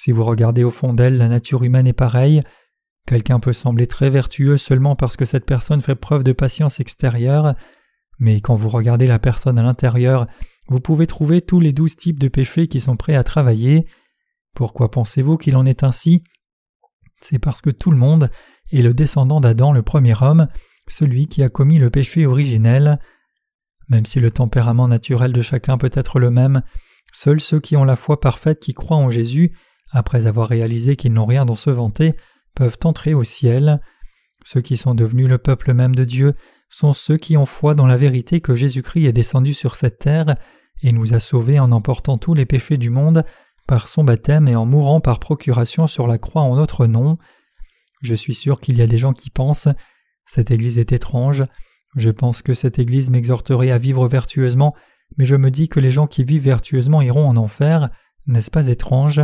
[0.00, 2.42] Si vous regardez au fond d'elle, la nature humaine est pareille.
[3.06, 7.54] Quelqu'un peut sembler très vertueux seulement parce que cette personne fait preuve de patience extérieure,
[8.18, 10.26] mais quand vous regardez la personne à l'intérieur,
[10.68, 13.86] vous pouvez trouver tous les douze types de péchés qui sont prêts à travailler.
[14.54, 16.24] Pourquoi pensez-vous qu'il en est ainsi?
[17.20, 18.30] C'est parce que tout le monde
[18.72, 20.48] est le descendant d'Adam, le premier homme,
[20.88, 23.00] celui qui a commis le péché originel.
[23.88, 26.62] Même si le tempérament naturel de chacun peut être le même,
[27.12, 29.52] seuls ceux qui ont la foi parfaite qui croient en Jésus,
[29.92, 32.14] après avoir réalisé qu'ils n'ont rien dont se vanter,
[32.54, 33.80] peuvent entrer au ciel.
[34.44, 36.34] Ceux qui sont devenus le peuple même de Dieu
[36.68, 40.34] sont ceux qui ont foi dans la vérité que Jésus-Christ est descendu sur cette terre
[40.82, 43.24] et nous a sauvés en emportant tous les péchés du monde
[43.66, 47.18] par son baptême et en mourant par procuration sur la croix en notre nom.
[48.02, 49.68] Je suis sûr qu'il y a des gens qui pensent
[50.24, 51.44] Cette Église est étrange.
[51.96, 54.74] Je pense que cette Église m'exhorterait à vivre vertueusement,
[55.18, 57.90] mais je me dis que les gens qui vivent vertueusement iront en enfer.
[58.26, 59.20] N'est-ce pas étrange?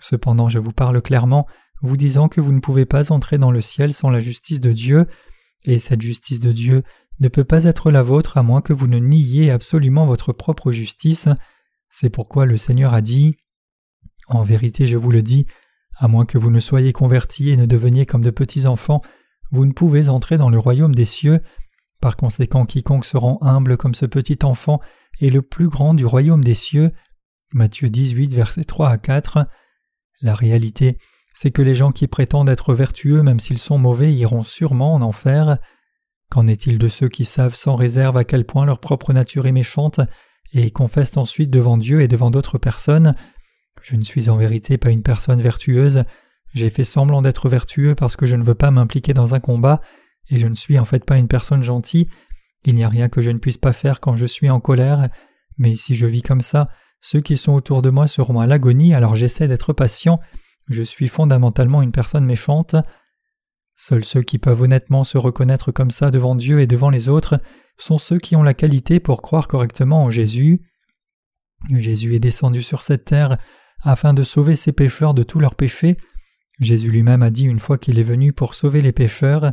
[0.00, 1.46] Cependant, je vous parle clairement,
[1.82, 4.72] vous disant que vous ne pouvez pas entrer dans le ciel sans la justice de
[4.72, 5.06] Dieu,
[5.64, 6.82] et cette justice de Dieu
[7.20, 10.72] ne peut pas être la vôtre à moins que vous ne niiez absolument votre propre
[10.72, 11.28] justice.
[11.88, 13.36] C'est pourquoi le Seigneur a dit
[14.28, 15.46] En vérité, je vous le dis,
[15.96, 19.00] à moins que vous ne soyez convertis et ne deveniez comme de petits enfants,
[19.50, 21.40] vous ne pouvez entrer dans le royaume des cieux.
[22.00, 24.80] Par conséquent, quiconque se rend humble comme ce petit enfant
[25.20, 26.90] est le plus grand du royaume des cieux.
[27.52, 29.46] Matthieu 18, versets 3 à 4.
[30.24, 30.96] La réalité,
[31.34, 35.02] c'est que les gens qui prétendent être vertueux, même s'ils sont mauvais, iront sûrement en
[35.02, 35.58] enfer.
[36.30, 39.52] Qu'en est-il de ceux qui savent sans réserve à quel point leur propre nature est
[39.52, 40.00] méchante
[40.54, 43.14] et confessent ensuite devant Dieu et devant d'autres personnes?
[43.82, 46.04] Je ne suis en vérité pas une personne vertueuse,
[46.54, 49.82] j'ai fait semblant d'être vertueux parce que je ne veux pas m'impliquer dans un combat,
[50.30, 52.08] et je ne suis en fait pas une personne gentille,
[52.64, 55.10] il n'y a rien que je ne puisse pas faire quand je suis en colère,
[55.58, 56.70] mais si je vis comme ça,
[57.06, 60.20] ceux qui sont autour de moi seront à l'agonie, alors j'essaie d'être patient,
[60.70, 62.76] je suis fondamentalement une personne méchante.
[63.76, 67.42] Seuls ceux qui peuvent honnêtement se reconnaître comme ça devant Dieu et devant les autres
[67.76, 70.62] sont ceux qui ont la qualité pour croire correctement en Jésus.
[71.68, 73.36] Jésus est descendu sur cette terre
[73.82, 75.98] afin de sauver ses pécheurs de tous leurs péchés.
[76.58, 79.52] Jésus lui-même a dit une fois qu'il est venu pour sauver les pécheurs.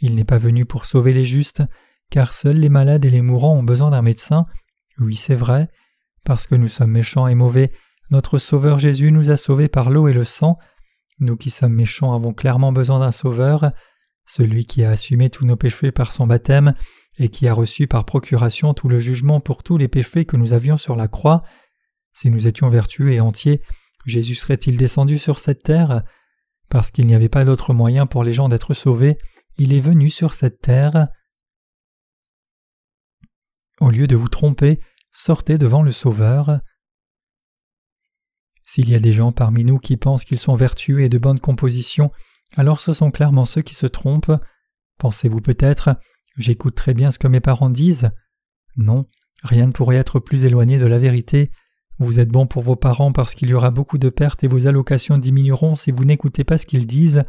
[0.00, 1.64] Il n'est pas venu pour sauver les justes,
[2.10, 4.46] car seuls les malades et les mourants ont besoin d'un médecin.
[5.00, 5.68] Oui, c'est vrai.
[6.24, 7.72] Parce que nous sommes méchants et mauvais,
[8.10, 10.58] notre Sauveur Jésus nous a sauvés par l'eau et le sang.
[11.20, 13.72] Nous qui sommes méchants avons clairement besoin d'un Sauveur,
[14.26, 16.74] celui qui a assumé tous nos péchés par son baptême
[17.18, 20.52] et qui a reçu par procuration tout le jugement pour tous les péchés que nous
[20.52, 21.42] avions sur la croix.
[22.14, 23.62] Si nous étions vertueux et entiers,
[24.06, 26.02] Jésus serait-il descendu sur cette terre?
[26.68, 29.18] Parce qu'il n'y avait pas d'autre moyen pour les gens d'être sauvés,
[29.56, 31.08] il est venu sur cette terre.
[33.80, 34.80] Au lieu de vous tromper,
[35.14, 36.60] sortez devant le Sauveur.
[38.64, 41.40] S'il y a des gens parmi nous qui pensent qu'ils sont vertueux et de bonne
[41.40, 42.10] composition,
[42.56, 44.32] alors ce sont clairement ceux qui se trompent.
[44.98, 45.96] Pensez-vous peut-être
[46.36, 48.10] J'écoute très bien ce que mes parents disent
[48.76, 49.06] Non,
[49.44, 51.50] rien ne pourrait être plus éloigné de la vérité.
[51.98, 54.66] Vous êtes bon pour vos parents parce qu'il y aura beaucoup de pertes et vos
[54.66, 57.22] allocations diminueront si vous n'écoutez pas ce qu'ils disent.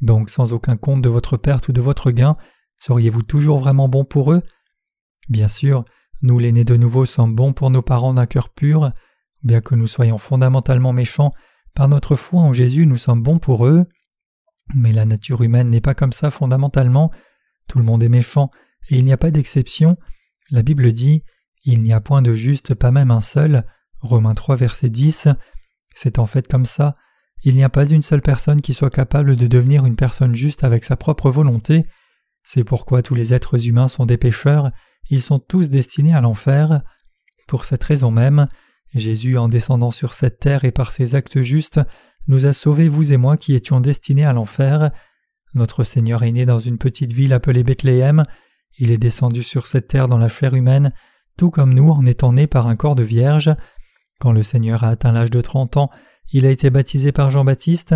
[0.00, 2.36] Donc sans aucun compte de votre perte ou de votre gain,
[2.78, 4.42] seriez-vous toujours vraiment bon pour eux?
[5.28, 5.84] Bien sûr,
[6.22, 8.92] nous les nés de nouveau sommes bons pour nos parents d'un cœur pur,
[9.42, 11.32] bien que nous soyons fondamentalement méchants,
[11.74, 13.84] par notre foi en Jésus nous sommes bons pour eux.
[14.74, 17.10] Mais la nature humaine n'est pas comme ça fondamentalement,
[17.68, 18.50] tout le monde est méchant,
[18.88, 19.96] et il n'y a pas d'exception.
[20.50, 21.22] La Bible dit
[21.64, 23.64] Il n'y a point de juste, pas même un seul.
[24.00, 25.28] Romains 3, verset 10.
[25.94, 26.96] C'est en fait comme ça.
[27.42, 30.64] Il n'y a pas une seule personne qui soit capable de devenir une personne juste
[30.64, 31.86] avec sa propre volonté.
[32.42, 34.70] C'est pourquoi tous les êtres humains sont des pécheurs,
[35.10, 36.82] ils sont tous destinés à l'enfer.
[37.46, 38.48] Pour cette raison même,
[38.94, 41.80] Jésus, en descendant sur cette terre et par ses actes justes,
[42.28, 44.90] nous a sauvés, vous et moi qui étions destinés à l'enfer.
[45.54, 48.24] Notre Seigneur est né dans une petite ville appelée Bethléem,
[48.78, 50.92] il est descendu sur cette terre dans la chair humaine,
[51.36, 53.54] tout comme nous en étant né par un corps de vierge.
[54.20, 55.90] Quand le Seigneur a atteint l'âge de trente ans,
[56.32, 57.94] il a été baptisé par Jean-Baptiste.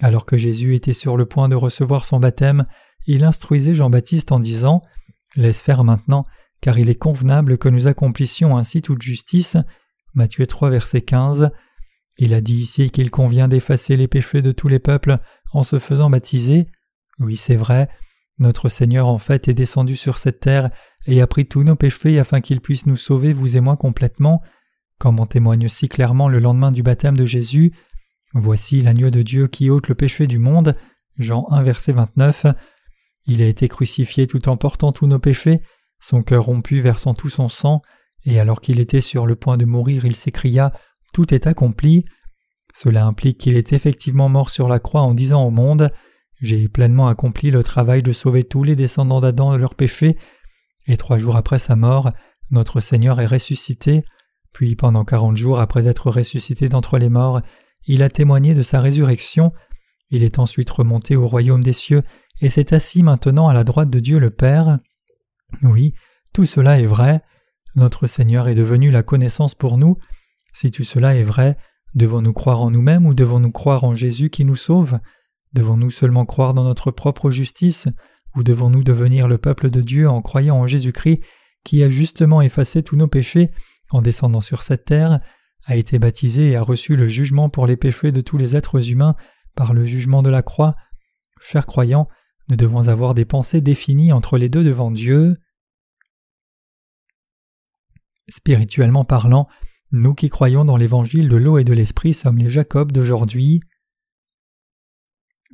[0.00, 2.66] Alors que Jésus était sur le point de recevoir son baptême,
[3.06, 4.82] il instruisait Jean-Baptiste en disant
[5.36, 6.26] Laisse faire maintenant,
[6.64, 9.58] car il est convenable que nous accomplissions ainsi toute justice.
[10.14, 11.50] Matthieu 3 verset 15.
[12.16, 15.18] Il a dit ici qu'il convient d'effacer les péchés de tous les peuples
[15.52, 16.68] en se faisant baptiser.
[17.18, 17.90] Oui, c'est vrai,
[18.38, 20.70] notre Seigneur en fait est descendu sur cette terre
[21.04, 24.40] et a pris tous nos péchés afin qu'il puisse nous sauver, vous et moi, complètement,
[24.98, 27.74] comme on témoigne si clairement le lendemain du baptême de Jésus.
[28.32, 30.78] Voici l'agneau de Dieu qui ôte le péché du monde.
[31.18, 32.46] Jean 1 verset 29.
[33.26, 35.60] Il a été crucifié tout en portant tous nos péchés,
[36.04, 37.80] son cœur rompu versant tout son sang,
[38.26, 40.70] et alors qu'il était sur le point de mourir, il s'écria
[41.14, 42.04] Tout est accompli.
[42.74, 45.90] Cela implique qu'il est effectivement mort sur la croix en disant au monde
[46.42, 50.18] J'ai pleinement accompli le travail de sauver tous les descendants d'Adam de leurs péchés,
[50.86, 52.12] et trois jours après sa mort,
[52.50, 54.04] notre Seigneur est ressuscité,
[54.52, 57.40] puis pendant quarante jours après être ressuscité d'entre les morts,
[57.86, 59.52] il a témoigné de sa résurrection,
[60.10, 62.02] il est ensuite remonté au royaume des cieux
[62.42, 64.80] et s'est assis maintenant à la droite de Dieu le Père.
[65.62, 65.94] Oui,
[66.32, 67.22] tout cela est vrai,
[67.76, 69.98] notre Seigneur est devenu la connaissance pour nous.
[70.52, 71.56] Si tout cela est vrai,
[71.94, 74.98] devons-nous croire en nous-mêmes ou devons-nous croire en Jésus qui nous sauve?
[75.52, 77.88] Devons-nous seulement croire dans notre propre justice
[78.36, 81.20] ou devons-nous devenir le peuple de Dieu en croyant en Jésus-Christ
[81.64, 83.50] qui a justement effacé tous nos péchés
[83.90, 85.20] en descendant sur cette terre,
[85.66, 88.90] a été baptisé et a reçu le jugement pour les péchés de tous les êtres
[88.90, 89.14] humains
[89.54, 90.74] par le jugement de la croix?
[91.40, 92.08] Chers croyants,
[92.48, 95.36] nous devons avoir des pensées définies entre les deux devant Dieu.
[98.28, 99.48] Spirituellement parlant,
[99.92, 103.60] nous qui croyons dans l'évangile de l'eau et de l'esprit sommes les Jacob d'aujourd'hui.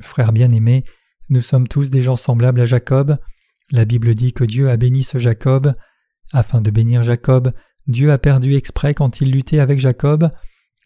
[0.00, 0.85] Frères bien-aimés,
[1.28, 3.18] nous sommes tous des gens semblables à Jacob.
[3.70, 5.74] La Bible dit que Dieu a béni ce Jacob.
[6.33, 7.52] Afin de bénir Jacob,
[7.87, 10.30] Dieu a perdu exprès quand il luttait avec Jacob.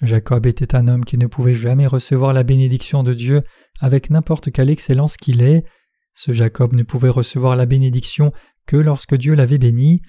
[0.03, 3.43] Jacob était un homme qui ne pouvait jamais recevoir la bénédiction de Dieu
[3.81, 5.65] avec n'importe quelle excellence qu'il est.
[6.15, 8.33] Ce Jacob ne pouvait recevoir la bénédiction
[8.67, 10.03] que lorsque Dieu l'avait béni.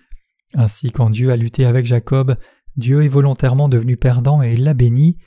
[0.56, 2.38] Ainsi quand Dieu a lutté avec Jacob,
[2.78, 5.18] Dieu est volontairement devenu perdant et il l'a béni,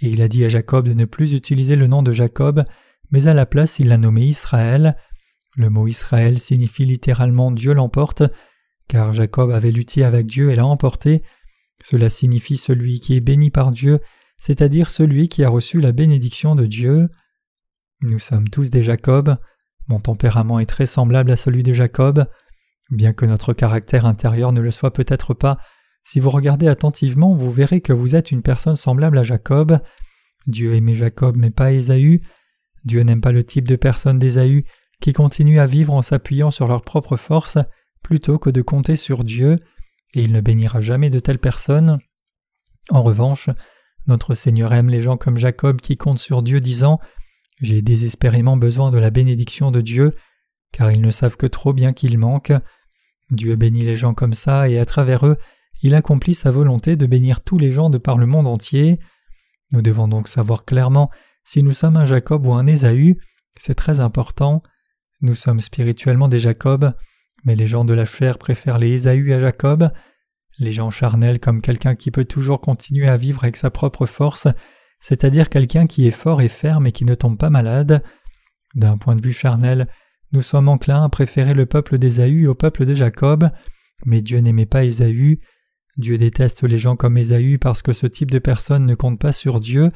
[0.00, 2.64] et il a dit à Jacob de ne plus utiliser le nom de Jacob,
[3.10, 4.96] mais à la place il l'a nommé Israël.
[5.56, 8.22] Le mot Israël signifie littéralement Dieu l'emporte,
[8.88, 11.22] car Jacob avait lutté avec Dieu et l'a emporté.
[11.82, 14.00] Cela signifie celui qui est béni par Dieu,
[14.38, 17.08] c'est-à-dire celui qui a reçu la bénédiction de Dieu.
[18.02, 19.36] Nous sommes tous des Jacob.
[19.88, 22.26] Mon tempérament est très semblable à celui de Jacob.
[22.90, 25.58] Bien que notre caractère intérieur ne le soit peut-être pas,
[26.04, 29.80] si vous regardez attentivement, vous verrez que vous êtes une personne semblable à Jacob.
[30.46, 32.22] Dieu aimait Jacob mais pas Ésaü.
[32.84, 34.64] Dieu n'aime pas le type de personne d'Ésaü
[35.00, 37.58] qui continue à vivre en s'appuyant sur leur propre force
[38.02, 39.58] plutôt que de compter sur Dieu,
[40.14, 41.98] et il ne bénira jamais de telles personnes.
[42.90, 43.50] En revanche,
[44.06, 47.00] notre Seigneur aime les gens comme Jacob qui comptent sur Dieu disant
[47.60, 50.14] J'ai désespérément besoin de la bénédiction de Dieu,
[50.70, 52.52] car ils ne savent que trop bien qu'il manque.
[53.30, 55.36] Dieu bénit les gens comme ça, et à travers eux,
[55.82, 58.98] il accomplit sa volonté de bénir tous les gens de par le monde entier.
[59.72, 61.10] Nous devons donc savoir clairement
[61.44, 63.18] si nous sommes un Jacob ou un Ésaü,
[63.56, 64.62] c'est très important.
[65.20, 66.92] Nous sommes spirituellement des Jacob,
[67.44, 69.90] mais les gens de la chair préfèrent les Ésaü à Jacob.
[70.58, 74.48] Les gens charnels comme quelqu'un qui peut toujours continuer à vivre avec sa propre force,
[74.98, 78.02] c'est-à-dire quelqu'un qui est fort et ferme et qui ne tombe pas malade.
[78.74, 79.88] D'un point de vue charnel,
[80.32, 83.50] nous sommes enclins à préférer le peuple d'Ésaü au peuple de Jacob,
[84.04, 85.40] mais Dieu n'aimait pas Ésaü.
[85.96, 89.32] Dieu déteste les gens comme Ésaü parce que ce type de personne ne compte pas
[89.32, 89.92] sur Dieu,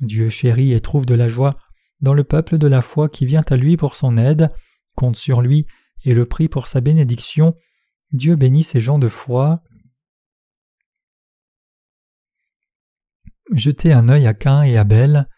[0.00, 1.54] Dieu chérit et trouve de la joie
[2.00, 4.50] dans le peuple de la foi qui vient à lui pour son aide,
[4.94, 5.66] compte sur lui
[6.04, 7.56] et le prie pour sa bénédiction.
[8.12, 9.62] Dieu bénit ces gens de foi.
[13.52, 15.28] Jetez un œil à Cain et Abel.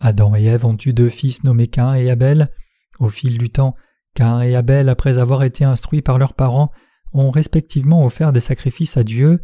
[0.00, 2.52] Adam et Ève ont eu deux fils nommés Cain et Abel.
[2.98, 3.74] Au fil du temps,
[4.14, 6.72] Cain et Abel, après avoir été instruits par leurs parents,
[7.12, 9.40] ont respectivement offert des sacrifices à Dieu.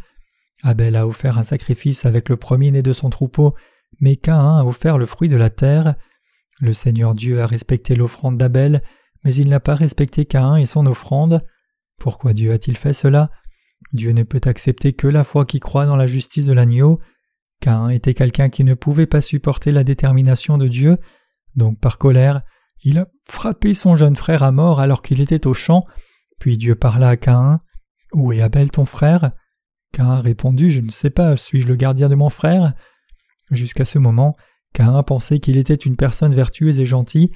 [0.62, 3.55] Abel a offert un sacrifice avec le premier-né de son troupeau,
[4.00, 5.94] mais Caïn a offert le fruit de la terre.
[6.61, 8.82] Le Seigneur Dieu a respecté l'offrande d'Abel,
[9.24, 11.44] mais il n'a pas respecté Caïn et son offrande.
[11.98, 13.30] Pourquoi Dieu a-t-il fait cela?
[13.92, 17.00] Dieu ne peut accepter que la foi qui croit dans la justice de l'agneau.
[17.61, 20.98] Caïn était quelqu'un qui ne pouvait pas supporter la détermination de Dieu,
[21.57, 22.42] donc par colère,
[22.85, 25.85] il a frappé son jeune frère à mort alors qu'il était au champ,
[26.39, 27.61] puis Dieu parla à Caïn.
[28.12, 29.32] Où est Abel ton frère?
[29.93, 32.74] Caïn a répondu Je ne sais pas, suis-je le gardien de mon frère?
[33.51, 34.37] Jusqu'à ce moment,
[34.74, 37.30] Caïn pensait qu'il était une personne vertueuse et gentille,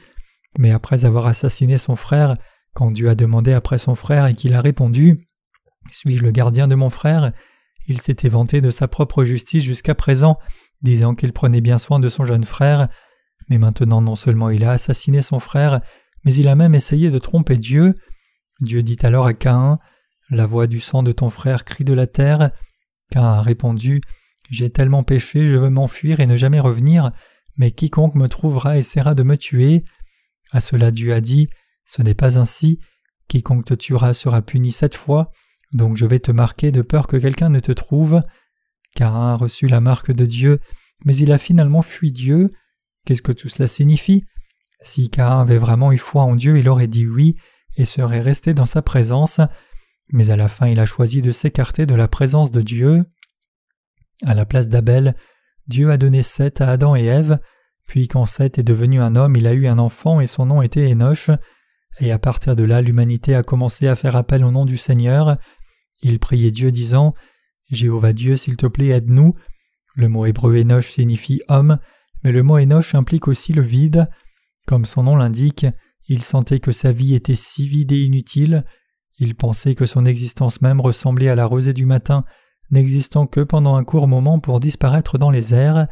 [0.59, 2.37] mais après avoir assassiné son frère,
[2.75, 5.29] quand Dieu a demandé après son frère et qu'il a répondu
[5.91, 7.33] Suis-je le gardien de mon frère?
[7.87, 10.39] Il s'était vanté de sa propre justice jusqu'à présent,
[10.83, 12.89] disant qu'il prenait bien soin de son jeune frère,
[13.49, 15.81] mais maintenant non seulement il a assassiné son frère,
[16.25, 17.95] mais il a même essayé de tromper Dieu.
[18.61, 19.79] Dieu dit alors à Caïn
[20.31, 22.51] La voix du sang de ton frère crie de la terre.
[23.11, 24.01] Cain a répondu
[24.51, 27.13] J'ai tellement péché, je veux m'enfuir et ne jamais revenir,
[27.57, 29.85] mais quiconque me trouvera essaiera de me tuer.
[30.51, 31.49] À cela Dieu a dit
[31.87, 32.81] Ce n'est pas ainsi,
[33.29, 35.31] quiconque te tuera sera puni sept fois,
[35.73, 38.23] donc je vais te marquer de peur que quelqu'un ne te trouve.
[38.95, 40.61] Cain a reçu la marque de Dieu,
[41.05, 42.53] mais il a finalement fui Dieu.
[43.09, 44.27] Qu'est-ce que tout cela signifie?
[44.83, 47.37] Si Cain avait vraiment eu foi en Dieu, il aurait dit oui
[47.79, 49.41] et serait resté dans sa présence,
[50.11, 53.07] mais à la fin il a choisi de s'écarter de la présence de Dieu.
[54.27, 55.17] À la place d'Abel,
[55.69, 57.39] Dieu a donné Seth à Adam et Ève,
[57.87, 60.61] puis quand Seth est devenu un homme, il a eu un enfant et son nom
[60.61, 61.31] était Enoch,
[62.01, 65.39] et à partir de là l'humanité a commencé à faire appel au nom du Seigneur.
[66.03, 67.15] Il priait Dieu disant
[67.71, 69.35] Jéhovah Dieu, s'il te plaît, aide-nous.
[69.95, 71.79] Le mot hébreu Enoch signifie homme,
[72.23, 74.09] mais le mot Enoch implique aussi le vide.
[74.67, 75.67] Comme son nom l'indique,
[76.09, 78.65] il sentait que sa vie était si vide et inutile.
[79.19, 82.25] Il pensait que son existence même ressemblait à la rosée du matin,
[82.71, 85.87] n'existant que pendant un court moment pour disparaître dans les airs.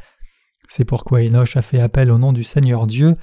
[0.68, 3.16] C'est pourquoi Enoch a fait appel au nom du Seigneur Dieu,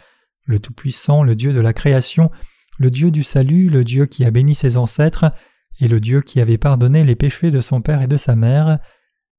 [0.45, 2.31] le Tout-Puissant, le Dieu de la création,
[2.79, 5.31] le Dieu du salut, le Dieu qui a béni ses ancêtres,
[5.79, 8.79] et le Dieu qui avait pardonné les péchés de son père et de sa mère.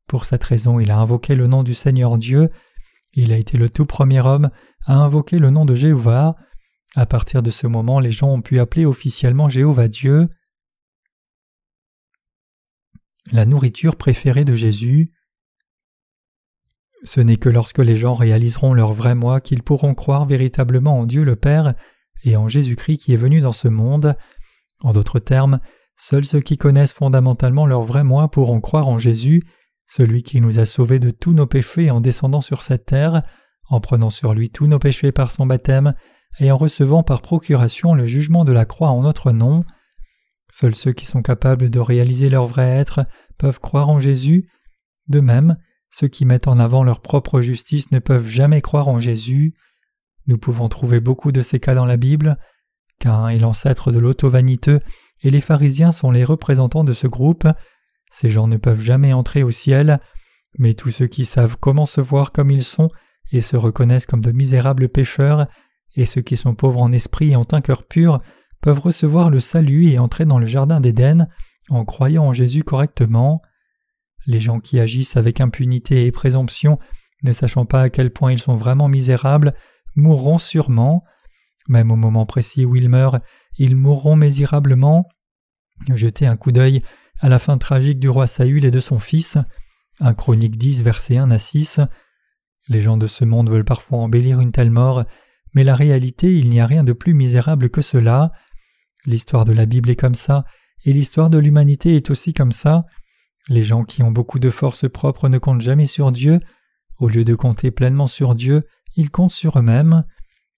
[0.08, 2.50] Pour cette raison, il a invoqué le nom du Seigneur Dieu.
[3.14, 4.50] Il a été le tout premier homme
[4.86, 6.36] à invoquer le nom de Jéhovah.
[6.96, 10.28] À partir de ce moment, les gens ont pu appeler officiellement Jéhovah Dieu.
[13.32, 15.12] La nourriture préférée de Jésus.
[17.04, 21.06] Ce n'est que lorsque les gens réaliseront leur vrai moi qu'ils pourront croire véritablement en
[21.06, 21.74] Dieu le Père
[22.24, 24.16] et en Jésus-Christ qui est venu dans ce monde.
[24.80, 25.60] En d'autres termes,
[25.96, 29.42] seuls ceux qui connaissent fondamentalement leur vrai moi pourront croire en Jésus,
[29.97, 33.22] celui qui nous a sauvés de tous nos péchés en descendant sur cette terre,
[33.68, 35.95] en prenant sur lui tous nos péchés par son baptême,
[36.40, 39.64] et en recevant par procuration le jugement de la croix en notre nom.
[40.51, 43.07] Seuls ceux qui sont capables de réaliser leur vrai être
[43.38, 44.51] peuvent croire en Jésus.
[45.07, 45.59] De même,
[45.90, 49.55] ceux qui mettent en avant leur propre justice ne peuvent jamais croire en Jésus.
[50.26, 52.36] Nous pouvons trouver beaucoup de ces cas dans la Bible.
[52.99, 54.80] Cain est l'ancêtre de l'auto-vaniteux
[55.22, 57.47] et les pharisiens sont les représentants de ce groupe.
[58.14, 59.98] Ces gens ne peuvent jamais entrer au ciel,
[60.56, 62.88] mais tous ceux qui savent comment se voir comme ils sont
[63.32, 65.48] et se reconnaissent comme de misérables pécheurs
[65.96, 68.20] et ceux qui sont pauvres en esprit et ont un cœur pur
[68.60, 71.26] peuvent recevoir le salut et entrer dans le jardin d'Éden
[71.70, 73.42] en croyant en Jésus correctement.
[74.28, 76.78] Les gens qui agissent avec impunité et présomption,
[77.24, 79.54] ne sachant pas à quel point ils sont vraiment misérables,
[79.96, 81.02] mourront sûrement.
[81.66, 83.18] Même au moment précis où ils meurent,
[83.58, 85.08] ils mourront misérablement.
[85.92, 86.84] Jetez un coup d'œil
[87.20, 89.38] à la fin tragique du roi Saül et de son fils.
[90.00, 91.80] Un Chronique 10, verset 1 à 6.
[92.68, 95.04] Les gens de ce monde veulent parfois embellir une telle mort,
[95.54, 98.32] mais la réalité, il n'y a rien de plus misérable que cela.
[99.06, 100.44] L'histoire de la Bible est comme ça,
[100.84, 102.84] et l'histoire de l'humanité est aussi comme ça.
[103.48, 106.40] Les gens qui ont beaucoup de force propre ne comptent jamais sur Dieu.
[106.98, 108.62] Au lieu de compter pleinement sur Dieu,
[108.96, 110.04] ils comptent sur eux-mêmes.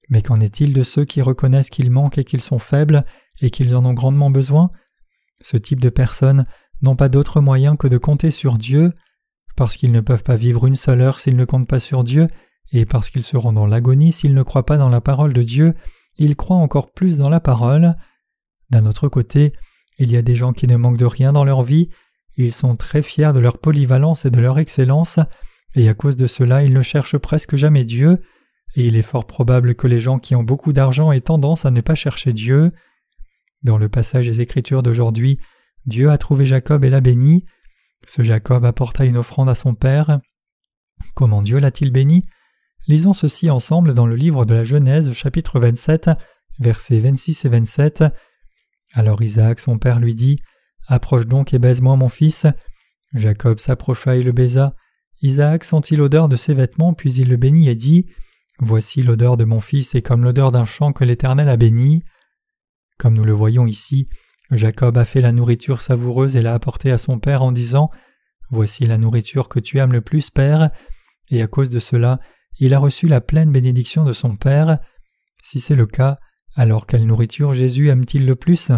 [0.09, 3.05] Mais qu'en est-il de ceux qui reconnaissent qu'ils manquent et qu'ils sont faibles
[3.41, 4.71] et qu'ils en ont grandement besoin?
[5.43, 6.47] Ce type de personnes
[6.83, 8.93] n'ont pas d'autre moyen que de compter sur Dieu.
[9.57, 12.27] Parce qu'ils ne peuvent pas vivre une seule heure s'ils ne comptent pas sur Dieu,
[12.73, 15.75] et parce qu'ils seront dans l'agonie s'ils ne croient pas dans la parole de Dieu,
[16.19, 17.97] ils croient encore plus dans la parole.
[18.71, 19.53] D'un autre côté,
[19.99, 21.89] il y a des gens qui ne manquent de rien dans leur vie,
[22.37, 25.19] ils sont très fiers de leur polyvalence et de leur excellence,
[25.75, 28.21] et à cause de cela ils ne cherchent presque jamais Dieu,
[28.75, 31.71] et il est fort probable que les gens qui ont beaucoup d'argent aient tendance à
[31.71, 32.73] ne pas chercher Dieu.
[33.67, 35.41] Dans le passage des Écritures d'aujourd'hui,
[35.87, 37.45] Dieu a trouvé Jacob et l'a béni.
[38.07, 40.21] Ce Jacob apporta une offrande à son père.
[41.17, 42.25] Comment Dieu l'a-t-il béni?
[42.87, 46.11] Lisons ceci ensemble dans le livre de la Genèse, chapitre 27,
[46.61, 48.05] versets 26 et 27.
[48.95, 50.39] Alors Isaac, son père, lui dit
[50.87, 52.47] Approche donc et baise-moi mon fils.
[53.15, 54.77] Jacob s'approcha et le baisa.
[55.23, 58.07] Isaac sentit l'odeur de ses vêtements, puis il le bénit et dit
[58.61, 62.05] Voici l'odeur de mon fils est comme l'odeur d'un champ que l'Éternel a béni.
[62.99, 64.09] Comme nous le voyons ici,
[64.51, 67.91] Jacob a fait la nourriture savoureuse et l'a apportée à son père en disant
[68.51, 70.71] Voici la nourriture que tu aimes le plus, Père.
[71.31, 72.21] Et à cause de cela,
[72.59, 74.79] il a reçu la pleine bénédiction de son Père.
[75.43, 76.19] Si c'est le cas,
[76.55, 78.71] alors quelle nourriture Jésus aime-t-il le plus?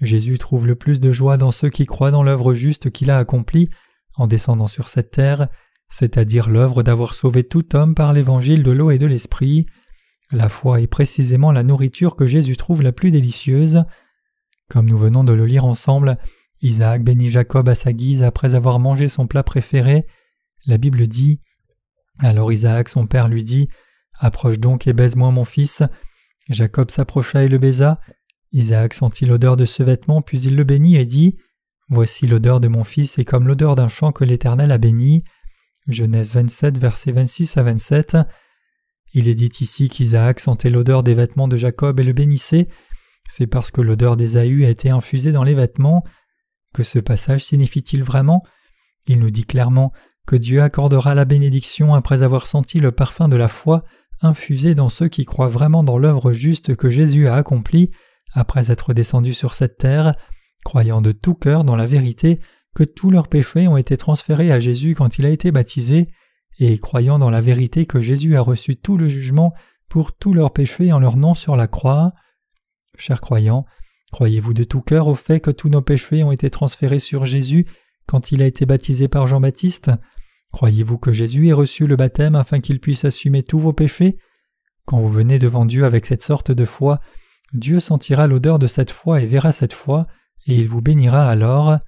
[0.00, 3.18] Jésus trouve le plus de joie dans ceux qui croient dans l'œuvre juste qu'il a
[3.18, 3.68] accomplie
[4.16, 5.48] en descendant sur cette terre,
[5.90, 9.66] c'est-à-dire l'œuvre d'avoir sauvé tout homme par l'évangile de l'eau et de l'esprit.
[10.32, 13.84] La foi est précisément la nourriture que Jésus trouve la plus délicieuse.
[14.68, 16.18] Comme nous venons de le lire ensemble,
[16.62, 20.06] Isaac bénit Jacob à sa guise après avoir mangé son plat préféré.
[20.66, 21.40] La Bible dit
[22.18, 23.68] alors Isaac son père lui dit
[24.18, 25.82] Approche donc et baise-moi mon fils.
[26.48, 28.00] Jacob s'approcha et le baisa.
[28.52, 31.36] Isaac sentit l'odeur de ce vêtement, puis il le bénit et dit
[31.88, 35.24] Voici l'odeur de mon fils est comme l'odeur d'un champ que l'Éternel a béni.
[35.88, 38.16] Genèse 27, versets 26 à 27.
[39.14, 42.68] Il est dit ici qu'Isaac sentait l'odeur des vêtements de Jacob et le bénissait.
[43.28, 46.04] C'est parce que l'odeur d'Ésaü a été infusée dans les vêtements.
[46.72, 48.42] Que ce passage signifie-t-il vraiment?
[49.06, 49.92] Il nous dit clairement
[50.26, 53.84] que Dieu accordera la bénédiction après avoir senti le parfum de la foi
[54.22, 57.90] infusé dans ceux qui croient vraiment dans l'œuvre juste que Jésus a accomplie
[58.32, 60.14] après être descendu sur cette terre,
[60.64, 62.40] croyant de tout cœur dans la vérité
[62.74, 66.08] que tous leurs péchés ont été transférés à Jésus quand il a été baptisé,
[66.58, 69.54] et croyant dans la vérité que Jésus a reçu tout le jugement
[69.88, 72.12] pour tous leurs péchés en leur nom sur la croix.
[72.96, 73.66] Chers croyants,
[74.12, 77.66] croyez-vous de tout cœur au fait que tous nos péchés ont été transférés sur Jésus
[78.06, 79.90] quand il a été baptisé par Jean-Baptiste?
[80.52, 84.18] Croyez-vous que Jésus ait reçu le baptême afin qu'il puisse assumer tous vos péchés?
[84.84, 86.98] Quand vous venez devant Dieu avec cette sorte de foi,
[87.52, 90.06] Dieu sentira l'odeur de cette foi et verra cette foi,
[90.46, 91.78] et il vous bénira alors.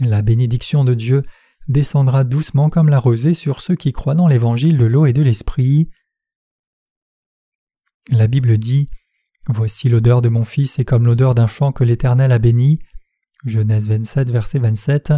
[0.00, 1.22] La bénédiction de Dieu
[1.68, 5.22] descendra doucement comme la rosée sur ceux qui croient dans l'évangile de l'eau et de
[5.22, 5.90] l'esprit.
[8.10, 8.90] La Bible dit
[9.46, 12.78] Voici l'odeur de mon fils est comme l'odeur d'un champ que l'Éternel a béni.
[13.44, 15.12] Genèse 27, verset 27.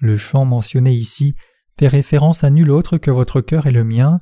[0.00, 1.34] Le chant mentionné ici
[1.78, 4.20] fait référence à nul autre que votre cœur et le mien.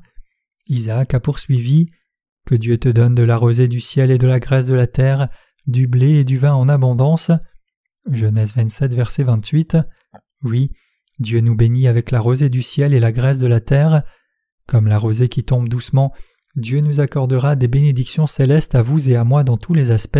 [0.66, 1.90] Isaac a poursuivi
[2.46, 4.86] Que Dieu te donne de la rosée du ciel et de la graisse de la
[4.86, 5.28] terre,
[5.66, 7.30] du blé et du vin en abondance.
[8.10, 9.78] Genèse 27, verset 28.
[10.42, 10.70] Oui,
[11.18, 14.02] Dieu nous bénit avec la rosée du ciel et la graisse de la terre.
[14.66, 16.12] Comme la rosée qui tombe doucement,
[16.56, 20.18] Dieu nous accordera des bénédictions célestes à vous et à moi dans tous les aspects.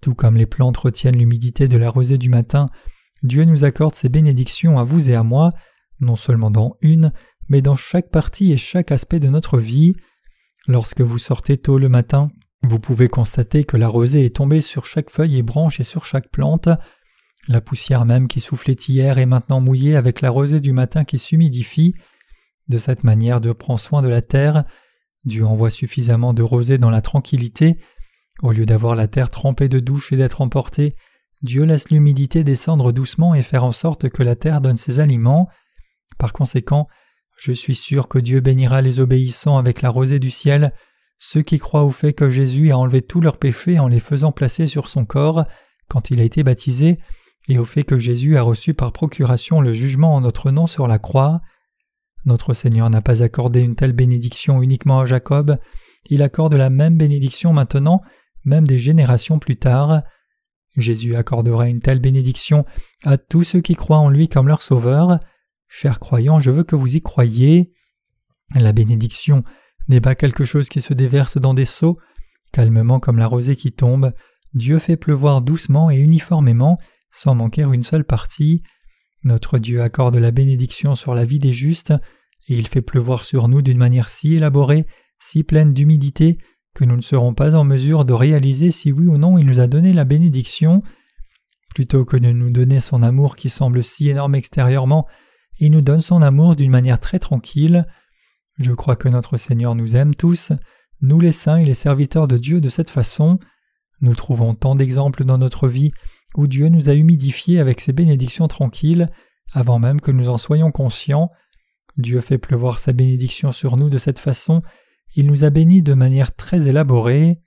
[0.00, 2.66] Tout comme les plantes retiennent l'humidité de la rosée du matin,
[3.22, 5.52] Dieu nous accorde ses bénédictions à vous et à moi,
[6.00, 7.12] non seulement dans une,
[7.48, 9.94] mais dans chaque partie et chaque aspect de notre vie.
[10.68, 12.30] Lorsque vous sortez tôt le matin,
[12.62, 16.04] vous pouvez constater que la rosée est tombée sur chaque feuille et branche et sur
[16.04, 16.68] chaque plante.
[17.48, 21.18] La poussière même qui soufflait hier est maintenant mouillée avec la rosée du matin qui
[21.18, 21.94] s'humidifie.
[22.68, 24.64] De cette manière, Dieu prend soin de la terre.
[25.24, 27.78] Dieu envoie suffisamment de rosée dans la tranquillité.
[28.42, 30.94] Au lieu d'avoir la terre trempée de douche et d'être emportée,
[31.40, 35.48] Dieu laisse l'humidité descendre doucement et faire en sorte que la terre donne ses aliments.
[36.18, 36.86] Par conséquent,
[37.38, 40.74] je suis sûr que Dieu bénira les obéissants avec la rosée du ciel,
[41.18, 44.32] ceux qui croient au fait que Jésus a enlevé tous leurs péchés en les faisant
[44.32, 45.46] placer sur son corps
[45.88, 46.98] quand il a été baptisé,
[47.48, 50.86] et au fait que Jésus a reçu par procuration le jugement en notre nom sur
[50.86, 51.40] la croix.
[52.26, 55.58] Notre Seigneur n'a pas accordé une telle bénédiction uniquement à Jacob,
[56.06, 58.02] il accorde la même bénédiction maintenant,
[58.44, 60.02] même des générations plus tard.
[60.76, 62.64] Jésus accordera une telle bénédiction
[63.04, 65.18] à tous ceux qui croient en lui comme leur sauveur.
[65.68, 67.72] Chers croyants, je veux que vous y croyiez.
[68.54, 69.44] La bénédiction
[69.88, 71.98] n'est pas quelque chose qui se déverse dans des seaux,
[72.52, 74.12] calmement comme la rosée qui tombe.
[74.54, 76.78] Dieu fait pleuvoir doucement et uniformément,
[77.10, 78.62] sans manquer une seule partie.
[79.24, 81.92] Notre Dieu accorde la bénédiction sur la vie des justes,
[82.48, 84.86] et il fait pleuvoir sur nous d'une manière si élaborée,
[85.18, 86.38] si pleine d'humidité,
[86.74, 89.60] que nous ne serons pas en mesure de réaliser si oui ou non il nous
[89.60, 90.82] a donné la bénédiction.
[91.74, 95.06] Plutôt que de nous donner son amour qui semble si énorme extérieurement,
[95.58, 97.86] il nous donne son amour d'une manière très tranquille.
[98.58, 100.52] Je crois que notre Seigneur nous aime tous,
[101.00, 103.38] nous les saints et les serviteurs de Dieu de cette façon.
[104.00, 105.92] Nous trouvons tant d'exemples dans notre vie
[106.38, 109.10] où Dieu nous a humidifiés avec ses bénédictions tranquilles,
[109.52, 111.30] avant même que nous en soyons conscients.
[111.98, 114.62] Dieu fait pleuvoir sa bénédiction sur nous de cette façon
[115.14, 117.40] il nous a bénis de manière très élaborée.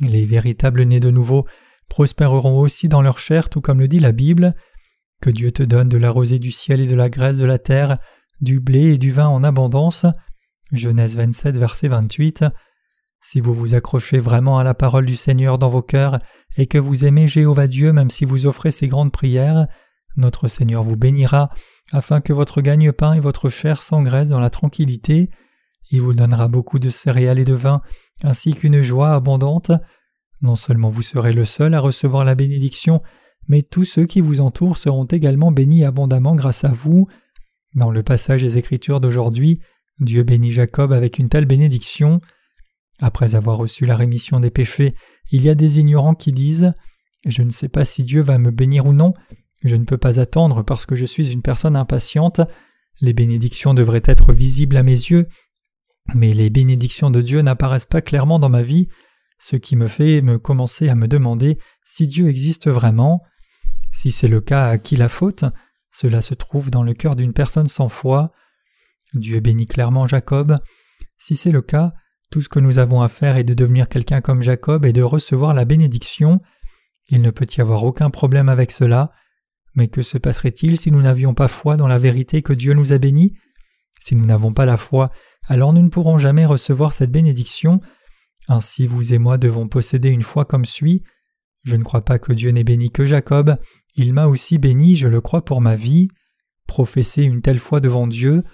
[0.00, 1.46] Les véritables nés de nouveau
[1.88, 4.54] prospéreront aussi dans leur chair, tout comme le dit la Bible.
[5.22, 7.58] Que Dieu te donne de la rosée du ciel et de la graisse de la
[7.58, 7.98] terre,
[8.40, 10.04] du blé et du vin en abondance.
[10.72, 12.44] Genèse 27, verset 28.
[13.28, 16.20] Si vous vous accrochez vraiment à la parole du Seigneur dans vos cœurs
[16.56, 19.66] et que vous aimez Jéhovah Dieu même si vous offrez ces grandes prières,
[20.16, 21.50] notre Seigneur vous bénira
[21.90, 25.28] afin que votre gagne-pain et votre chair s'engraissent dans la tranquillité.
[25.90, 27.82] Il vous donnera beaucoup de céréales et de vin,
[28.22, 29.72] ainsi qu'une joie abondante.
[30.40, 33.02] Non seulement vous serez le seul à recevoir la bénédiction,
[33.48, 37.08] mais tous ceux qui vous entourent seront également bénis abondamment grâce à vous.
[37.74, 39.62] Dans le passage des Écritures d'aujourd'hui,
[39.98, 42.20] Dieu bénit Jacob avec une telle bénédiction.
[43.00, 44.94] Après avoir reçu la rémission des péchés,
[45.30, 46.72] il y a des ignorants qui disent
[47.26, 49.12] Je ne sais pas si Dieu va me bénir ou non,
[49.62, 52.40] je ne peux pas attendre parce que je suis une personne impatiente,
[53.00, 55.26] les bénédictions devraient être visibles à mes yeux,
[56.14, 58.88] mais les bénédictions de Dieu n'apparaissent pas clairement dans ma vie,
[59.38, 63.22] ce qui me fait me commencer à me demander si Dieu existe vraiment.
[63.92, 65.44] Si c'est le cas, à qui la faute?
[65.92, 68.32] Cela se trouve dans le cœur d'une personne sans foi.
[69.14, 70.56] Dieu bénit clairement Jacob.
[71.18, 71.92] Si c'est le cas,
[72.30, 75.02] tout ce que nous avons à faire est de devenir quelqu'un comme Jacob et de
[75.02, 76.40] recevoir la bénédiction.
[77.08, 79.12] Il ne peut y avoir aucun problème avec cela.
[79.74, 82.92] Mais que se passerait-il si nous n'avions pas foi dans la vérité que Dieu nous
[82.92, 83.34] a bénie?
[84.00, 85.10] Si nous n'avons pas la foi,
[85.46, 87.80] alors nous ne pourrons jamais recevoir cette bénédiction.
[88.48, 91.02] Ainsi vous et moi devons posséder une foi comme suit.
[91.64, 93.56] Je ne crois pas que Dieu n'ait béni que Jacob,
[93.94, 96.08] il m'a aussi béni, je le crois pour ma vie.
[96.66, 98.44] Professez une telle foi devant Dieu.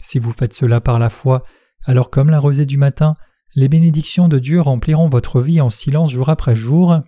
[0.00, 1.44] Si vous faites cela par la foi,
[1.84, 3.14] alors comme la rosée du matin,
[3.54, 7.00] les bénédictions de Dieu rempliront votre vie en silence jour après jour.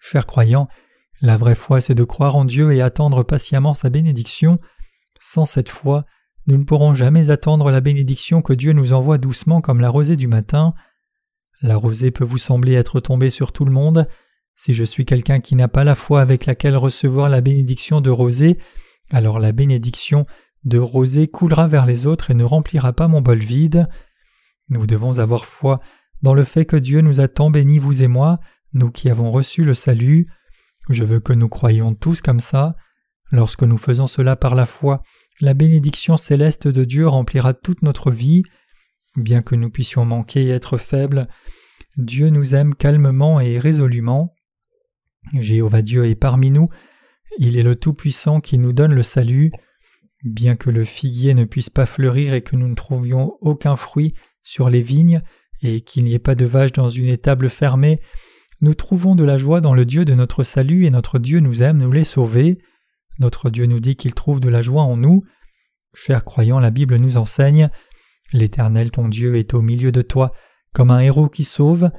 [0.00, 0.68] Chers croyants,
[1.20, 4.58] la vraie foi c'est de croire en Dieu et attendre patiemment sa bénédiction.
[5.20, 6.04] Sans cette foi,
[6.46, 10.16] nous ne pourrons jamais attendre la bénédiction que Dieu nous envoie doucement comme la rosée
[10.16, 10.74] du matin.
[11.62, 14.06] La rosée peut vous sembler être tombée sur tout le monde.
[14.56, 18.10] Si je suis quelqu'un qui n'a pas la foi avec laquelle recevoir la bénédiction de
[18.10, 18.58] rosée,
[19.10, 20.26] alors la bénédiction
[20.66, 23.88] de rosée coulera vers les autres et ne remplira pas mon bol vide.
[24.68, 25.80] Nous devons avoir foi
[26.22, 28.40] dans le fait que Dieu nous a tant bénis, vous et moi,
[28.72, 30.26] nous qui avons reçu le salut.
[30.90, 32.74] Je veux que nous croyions tous comme ça.
[33.30, 35.02] Lorsque nous faisons cela par la foi,
[35.40, 38.42] la bénédiction céleste de Dieu remplira toute notre vie.
[39.14, 41.28] Bien que nous puissions manquer et être faibles,
[41.96, 44.34] Dieu nous aime calmement et résolument.
[45.32, 46.68] Jéhovah Dieu est parmi nous,
[47.38, 49.52] il est le Tout-Puissant qui nous donne le salut.
[50.26, 54.12] Bien que le figuier ne puisse pas fleurir et que nous ne trouvions aucun fruit
[54.42, 55.22] sur les vignes,
[55.62, 58.00] et qu'il n'y ait pas de vaches dans une étable fermée,
[58.60, 61.62] nous trouvons de la joie dans le Dieu de notre salut et notre Dieu nous
[61.62, 62.58] aime nous les sauver.
[63.20, 65.22] Notre Dieu nous dit qu'il trouve de la joie en nous.
[65.94, 67.70] Chers croyants, la Bible nous enseigne
[68.32, 70.32] L'Éternel ton Dieu est au milieu de toi
[70.72, 71.90] comme un héros qui sauve.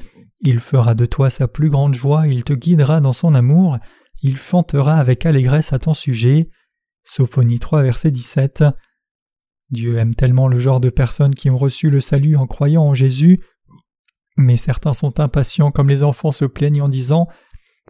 [0.41, 3.77] Il fera de toi sa plus grande joie, il te guidera dans son amour,
[4.21, 6.49] il chantera avec allégresse à ton sujet.
[7.07, 8.65] Sophonie 3, verset 17.
[9.69, 12.93] Dieu aime tellement le genre de personnes qui ont reçu le salut en croyant en
[12.93, 13.39] Jésus,
[14.35, 17.27] mais certains sont impatients comme les enfants se plaignent en disant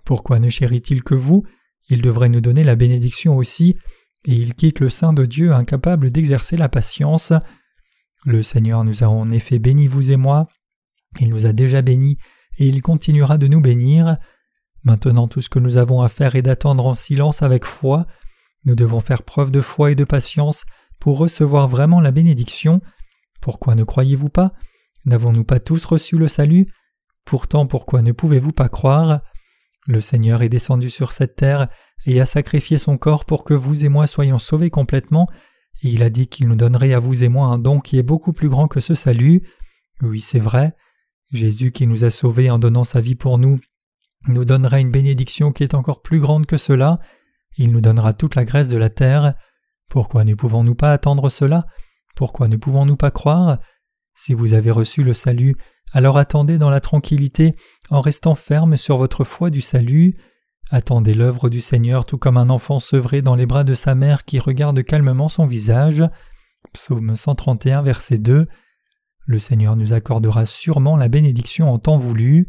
[0.05, 1.43] Pourquoi ne chérit-il que vous?
[1.89, 3.75] Il devrait nous donner la bénédiction aussi,
[4.25, 7.33] et il quitte le sein de Dieu incapable d'exercer la patience.
[8.23, 10.47] Le Seigneur nous a en effet bénis, vous et moi.
[11.19, 12.17] Il nous a déjà bénis
[12.59, 14.17] et il continuera de nous bénir.
[14.83, 18.05] Maintenant tout ce que nous avons à faire est d'attendre en silence avec foi.
[18.65, 20.65] Nous devons faire preuve de foi et de patience
[20.99, 22.81] pour recevoir vraiment la bénédiction.
[23.41, 24.53] Pourquoi ne croyez-vous pas?
[25.05, 26.67] N'avons-nous pas tous reçu le salut?
[27.23, 29.21] Pourtant pourquoi ne pouvez-vous pas croire?
[29.85, 31.69] Le Seigneur est descendu sur cette terre
[32.05, 35.27] et a sacrifié son corps pour que vous et moi soyons sauvés complètement,
[35.83, 38.03] et il a dit qu'il nous donnerait à vous et moi un don qui est
[38.03, 39.43] beaucoup plus grand que ce salut.
[40.01, 40.75] Oui, c'est vrai.
[41.31, 43.59] Jésus qui nous a sauvés en donnant sa vie pour nous
[44.27, 46.99] nous donnera une bénédiction qui est encore plus grande que cela,
[47.57, 49.33] il nous donnera toute la graisse de la terre.
[49.89, 51.65] Pourquoi ne pouvons-nous pas attendre cela?
[52.15, 53.59] Pourquoi ne pouvons-nous pas croire?
[54.15, 55.55] Si vous avez reçu le salut,
[55.93, 57.55] alors attendez dans la tranquillité
[57.89, 60.17] en restant ferme sur votre foi du salut.
[60.69, 64.25] Attendez l'œuvre du Seigneur tout comme un enfant sevré dans les bras de sa mère
[64.25, 66.03] qui regarde calmement son visage.
[66.73, 68.47] Psaume 131, verset 2.
[69.25, 72.47] Le Seigneur nous accordera sûrement la bénédiction en temps voulu.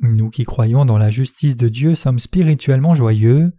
[0.00, 3.52] Nous qui croyons dans la justice de Dieu sommes spirituellement joyeux.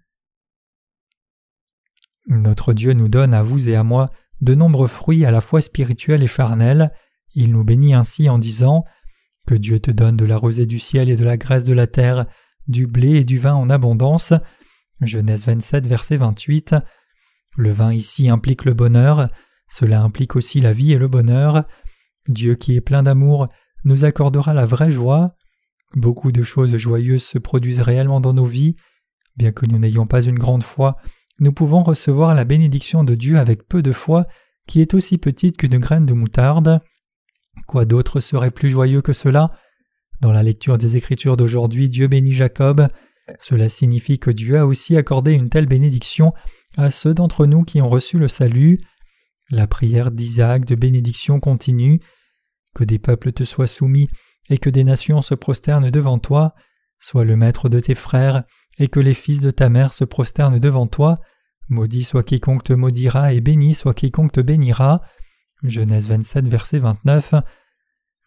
[2.27, 4.09] Notre Dieu nous donne à vous et à moi
[4.41, 6.91] de nombreux fruits à la fois spirituels et charnels.
[7.33, 8.83] Il nous bénit ainsi en disant
[9.47, 11.87] Que Dieu te donne de la rosée du ciel et de la graisse de la
[11.87, 12.25] terre,
[12.67, 14.33] du blé et du vin en abondance.
[15.01, 16.75] Genèse 27, verset 28.
[17.57, 19.29] Le vin ici implique le bonheur,
[19.69, 21.65] cela implique aussi la vie et le bonheur.
[22.27, 23.47] Dieu qui est plein d'amour
[23.83, 25.35] nous accordera la vraie joie.
[25.93, 28.75] Beaucoup de choses joyeuses se produisent réellement dans nos vies.
[29.37, 30.97] Bien que nous n'ayons pas une grande foi,
[31.39, 34.25] nous pouvons recevoir la bénédiction de Dieu avec peu de foi
[34.67, 36.81] qui est aussi petite qu'une graine de moutarde.
[37.67, 39.51] Quoi d'autre serait plus joyeux que cela?
[40.21, 42.87] Dans la lecture des Écritures d'aujourd'hui, Dieu bénit Jacob.
[43.39, 46.33] Cela signifie que Dieu a aussi accordé une telle bénédiction
[46.77, 48.81] à ceux d'entre nous qui ont reçu le salut.
[49.49, 51.99] La prière d'Isaac de bénédiction continue.
[52.73, 54.09] Que des peuples te soient soumis
[54.49, 56.53] et que des nations se prosternent devant toi.
[56.99, 58.43] Sois le maître de tes frères
[58.77, 61.19] et que les fils de ta mère se prosternent devant toi.
[61.69, 65.01] Maudit soit quiconque te maudira et béni soit quiconque te bénira.
[65.63, 67.35] Genèse 27, verset 29.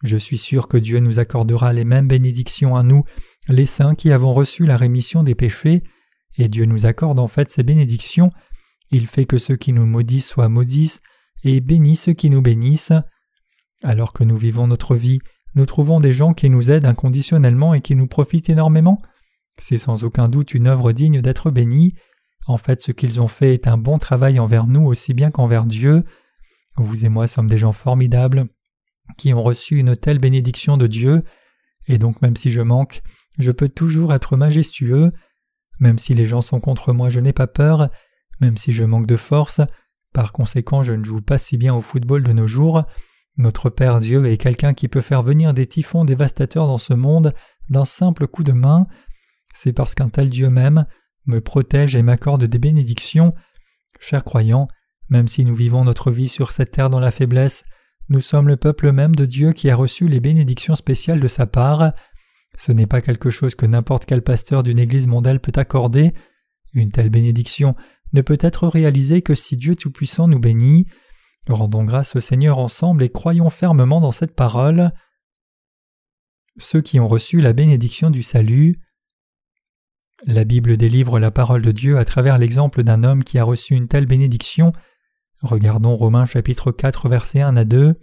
[0.03, 3.03] Je suis sûr que Dieu nous accordera les mêmes bénédictions à nous,
[3.47, 5.83] les saints qui avons reçu la rémission des péchés,
[6.37, 8.29] et Dieu nous accorde en fait ces bénédictions
[8.91, 11.01] il fait que ceux qui nous maudissent soient maudissent,
[11.43, 12.93] et bénit ceux qui nous bénissent.
[13.83, 15.19] Alors que nous vivons notre vie,
[15.55, 19.01] nous trouvons des gens qui nous aident inconditionnellement et qui nous profitent énormément.
[19.57, 21.95] C'est sans aucun doute une œuvre digne d'être bénie.
[22.47, 25.65] En fait, ce qu'ils ont fait est un bon travail envers nous aussi bien qu'envers
[25.65, 26.03] Dieu.
[26.77, 28.47] Vous et moi sommes des gens formidables
[29.17, 31.23] qui ont reçu une telle bénédiction de Dieu,
[31.87, 33.01] et donc même si je manque,
[33.37, 35.11] je peux toujours être majestueux.
[35.79, 37.89] Même si les gens sont contre moi, je n'ai pas peur,
[38.41, 39.61] même si je manque de force,
[40.13, 42.83] par conséquent je ne joue pas si bien au football de nos jours.
[43.39, 47.33] Notre Père Dieu est quelqu'un qui peut faire venir des typhons dévastateurs dans ce monde
[47.69, 48.85] d'un simple coup de main.
[49.53, 50.85] C'est parce qu'un tel Dieu même
[51.25, 53.33] me protège et m'accorde des bénédictions.
[54.01, 54.67] Chers croyants,
[55.07, 57.63] même si nous vivons notre vie sur cette terre dans la faiblesse,
[58.09, 61.45] nous sommes le peuple même de Dieu qui a reçu les bénédictions spéciales de sa
[61.45, 61.93] part.
[62.57, 66.11] Ce n'est pas quelque chose que n'importe quel pasteur d'une église mondiale peut accorder.
[66.73, 67.77] Une telle bénédiction
[68.11, 70.87] ne peut être réalisée que si Dieu Tout-Puissant nous bénit.
[71.49, 74.91] Rendons grâce au Seigneur ensemble et croyons fermement dans cette parole.
[76.57, 78.79] Ceux qui ont reçu la bénédiction du salut.
[80.25, 83.73] La Bible délivre la parole de Dieu à travers l'exemple d'un homme qui a reçu
[83.73, 84.73] une telle bénédiction.
[85.41, 87.95] Regardons Romains chapitre 4 versets 1 à 2.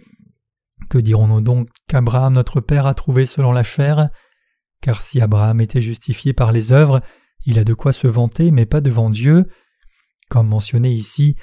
[0.89, 4.09] Que dirons-nous donc qu'Abraham notre Père a trouvé selon la chair?
[4.81, 7.01] Car si Abraham était justifié par les œuvres,
[7.45, 9.45] il a de quoi se vanter, mais pas devant Dieu.
[10.29, 11.37] Comme mentionné ici,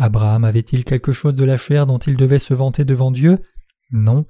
[0.00, 3.38] Abraham avait-il quelque chose de la chair dont il devait se vanter devant Dieu?
[3.90, 4.24] Non.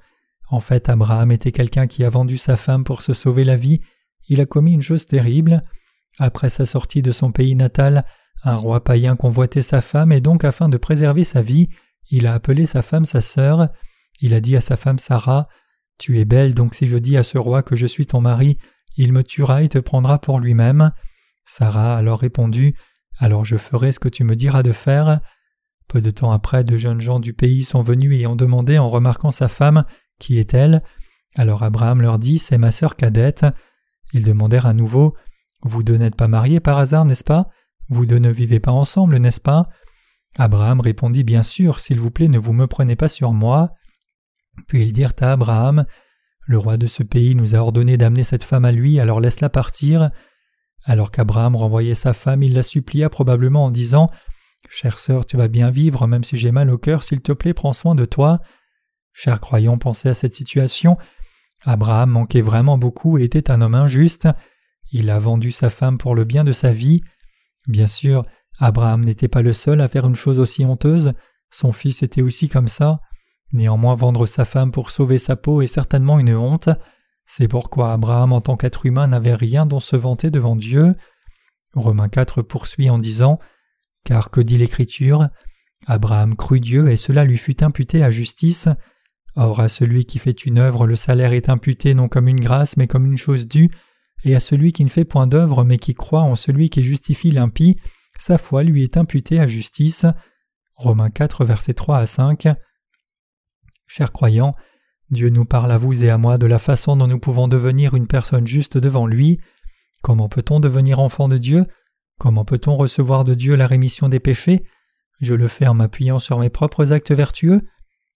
[0.49, 3.79] En fait, Abraham était quelqu'un qui a vendu sa femme pour se sauver la vie.
[4.27, 5.63] Il a commis une chose terrible.
[6.19, 8.03] Après sa sortie de son pays natal,
[8.43, 11.69] un roi païen convoitait sa femme et donc afin de préserver sa vie,
[12.09, 13.69] il a appelé sa femme sa sœur.
[14.19, 15.47] Il a dit à sa femme Sarah
[15.97, 18.57] Tu es belle, donc si je dis à ce roi que je suis ton mari,
[18.97, 20.91] il me tuera et te prendra pour lui-même.
[21.45, 22.75] Sarah a alors répondu
[23.19, 25.21] Alors je ferai ce que tu me diras de faire.
[25.91, 28.87] Peu de temps après, deux jeunes gens du pays sont venus et ont demandé en
[28.89, 29.83] remarquant sa femme
[30.19, 30.83] Qui est-elle
[31.35, 33.45] Alors Abraham leur dit C'est ma sœur cadette.
[34.13, 35.17] Ils demandèrent à nouveau
[35.63, 37.49] Vous deux n'êtes pas mariés par hasard, n'est-ce pas?
[37.89, 39.67] Vous deux ne vivez pas ensemble, n'est-ce pas
[40.37, 43.71] Abraham répondit Bien sûr, s'il vous plaît, ne vous me prenez pas sur moi.
[44.69, 45.85] Puis ils dirent à Abraham
[46.39, 49.49] Le roi de ce pays nous a ordonné d'amener cette femme à lui, alors laisse-la
[49.49, 50.09] partir.
[50.85, 54.09] Alors qu'Abraham renvoyait sa femme, il la supplia probablement en disant
[54.69, 57.53] Chère sœur, tu vas bien vivre, même si j'ai mal au cœur, s'il te plaît,
[57.53, 58.39] prends soin de toi.
[59.13, 60.97] Cher croyant, pensez à cette situation.
[61.63, 64.27] Abraham manquait vraiment beaucoup et était un homme injuste.
[64.91, 67.01] Il a vendu sa femme pour le bien de sa vie.
[67.67, 68.23] Bien sûr,
[68.59, 71.13] Abraham n'était pas le seul à faire une chose aussi honteuse,
[71.51, 73.01] son fils était aussi comme ça.
[73.51, 76.69] Néanmoins, vendre sa femme pour sauver sa peau est certainement une honte.
[77.25, 80.95] C'est pourquoi Abraham, en tant qu'être humain, n'avait rien dont se vanter devant Dieu.
[81.73, 83.39] Romains 4 poursuit en disant
[84.03, 85.29] Car que dit l'Écriture?
[85.87, 88.69] Abraham crut Dieu et cela lui fut imputé à justice.
[89.35, 92.77] Or, à celui qui fait une œuvre, le salaire est imputé non comme une grâce,
[92.77, 93.71] mais comme une chose due
[94.23, 97.31] et à celui qui ne fait point d'œuvre mais qui croit en celui qui justifie
[97.31, 97.77] l'impie,
[98.19, 100.05] sa foi lui est imputée à justice.
[100.75, 102.47] Romains 4, versets 3 à 5.
[103.87, 104.55] Chers croyants,
[105.09, 107.95] Dieu nous parle à vous et à moi de la façon dont nous pouvons devenir
[107.95, 109.39] une personne juste devant lui.
[110.01, 111.65] Comment peut-on devenir enfant de Dieu?
[112.21, 114.63] Comment peut-on recevoir de Dieu la rémission des péchés?
[115.21, 117.63] Je le fais en m'appuyant sur mes propres actes vertueux.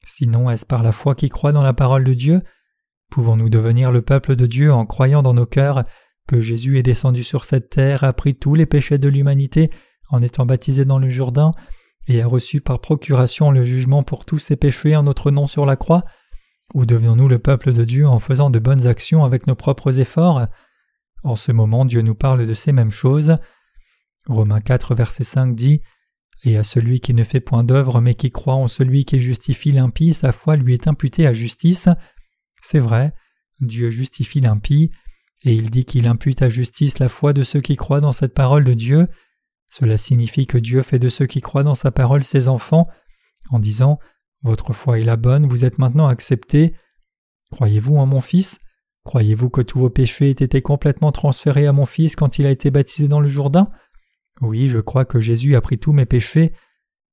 [0.05, 2.43] Sinon, est-ce par la foi qui croit dans la parole de Dieu?
[3.09, 5.85] Pouvons-nous devenir le peuple de Dieu en croyant dans nos cœurs
[6.27, 9.71] que Jésus est descendu sur cette terre, a pris tous les péchés de l'humanité
[10.11, 11.49] en étant baptisé dans le Jourdain,
[12.05, 15.65] et a reçu par procuration le jugement pour tous ses péchés en notre nom sur
[15.65, 16.03] la croix?
[16.75, 20.45] Ou devenons-nous le peuple de Dieu en faisant de bonnes actions avec nos propres efforts?
[21.23, 23.39] En ce moment, Dieu nous parle de ces mêmes choses.
[24.28, 25.82] Romains 4, verset 5 dit
[26.43, 29.71] Et à celui qui ne fait point d'œuvre mais qui croit en celui qui justifie
[29.71, 31.89] l'impie, sa foi lui est imputée à justice.
[32.61, 33.13] C'est vrai,
[33.59, 34.91] Dieu justifie l'impie,
[35.43, 38.34] et il dit qu'il impute à justice la foi de ceux qui croient dans cette
[38.34, 39.07] parole de Dieu.
[39.69, 42.88] Cela signifie que Dieu fait de ceux qui croient dans sa parole ses enfants,
[43.51, 43.99] en disant
[44.41, 46.73] Votre foi est la bonne, vous êtes maintenant acceptés.
[47.51, 48.57] Croyez-vous en mon Fils?
[49.03, 52.51] Croyez-vous que tous vos péchés aient été complètement transférés à mon Fils quand il a
[52.51, 53.69] été baptisé dans le Jourdain?
[54.41, 56.53] Oui, je crois que Jésus a pris tous mes péchés.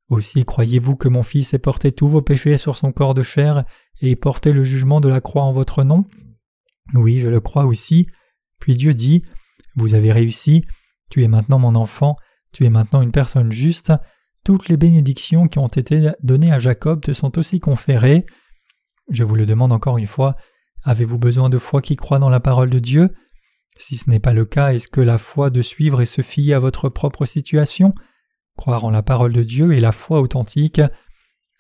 [0.08, 3.64] Aussi croyez-vous que mon Fils ait porté tous vos péchés sur son corps de chair
[4.00, 6.04] et porter le jugement de la croix en votre nom?
[6.94, 8.06] Oui, je le crois aussi.
[8.58, 9.24] Puis Dieu dit
[9.76, 10.64] Vous avez réussi,
[11.10, 12.16] tu es maintenant mon enfant,
[12.52, 13.92] tu es maintenant une personne juste,
[14.44, 18.26] toutes les bénédictions qui ont été données à Jacob te sont aussi conférées.
[19.08, 20.36] Je vous le demande encore une fois,
[20.84, 23.10] avez-vous besoin de foi qui croit dans la parole de Dieu?
[23.84, 26.54] Si ce n'est pas le cas, est-ce que la foi de suivre et se fier
[26.54, 27.92] à votre propre situation
[28.56, 30.80] Croire en la parole de Dieu est la foi authentique?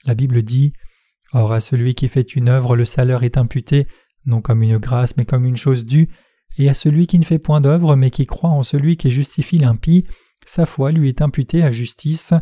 [0.04, 0.72] La Bible dit
[1.32, 3.88] Or à celui qui fait une œuvre le salaire est imputé,
[4.24, 6.10] non comme une grâce mais comme une chose due,
[6.58, 9.58] et à celui qui ne fait point d'œuvre mais qui croit en celui qui justifie
[9.58, 10.06] l'impie,
[10.46, 12.34] sa foi lui est imputée à justice.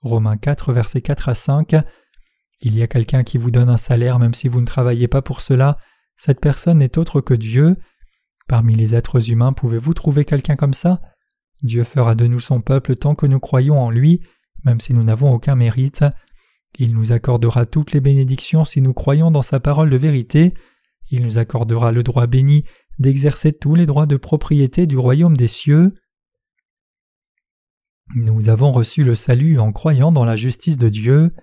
[0.00, 1.76] Romains 4, versets 4 à 5.
[2.60, 5.22] Il y a quelqu'un qui vous donne un salaire même si vous ne travaillez pas
[5.22, 5.78] pour cela,
[6.16, 7.76] cette personne n'est autre que Dieu.
[8.52, 11.00] Parmi les êtres humains, pouvez-vous trouver quelqu'un comme ça?
[11.62, 14.20] Dieu fera de nous son peuple tant que nous croyons en lui,
[14.66, 16.04] même si nous n'avons aucun mérite.
[16.78, 20.52] Il nous accordera toutes les bénédictions si nous croyons dans sa parole de vérité.
[21.10, 22.64] Il nous accordera le droit béni
[22.98, 25.94] d'exercer tous les droits de propriété du royaume des cieux.
[28.14, 31.34] Nous avons reçu le salut en croyant dans la justice de Dieu.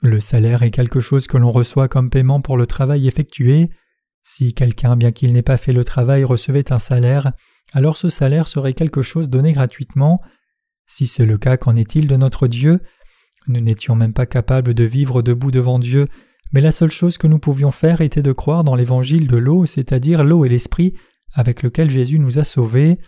[0.00, 3.68] Le salaire est quelque chose que l'on reçoit comme paiement pour le travail effectué.
[4.30, 7.32] Si quelqu'un, bien qu'il n'ait pas fait le travail, recevait un salaire,
[7.72, 10.20] alors ce salaire serait quelque chose donné gratuitement.
[10.86, 12.80] Si c'est le cas, qu'en est-il de notre Dieu?
[13.46, 16.08] Nous n'étions même pas capables de vivre debout devant Dieu,
[16.52, 19.64] mais la seule chose que nous pouvions faire était de croire dans l'évangile de l'eau,
[19.64, 20.92] c'est-à-dire l'eau et l'esprit
[21.32, 22.98] avec lequel Jésus nous a sauvés.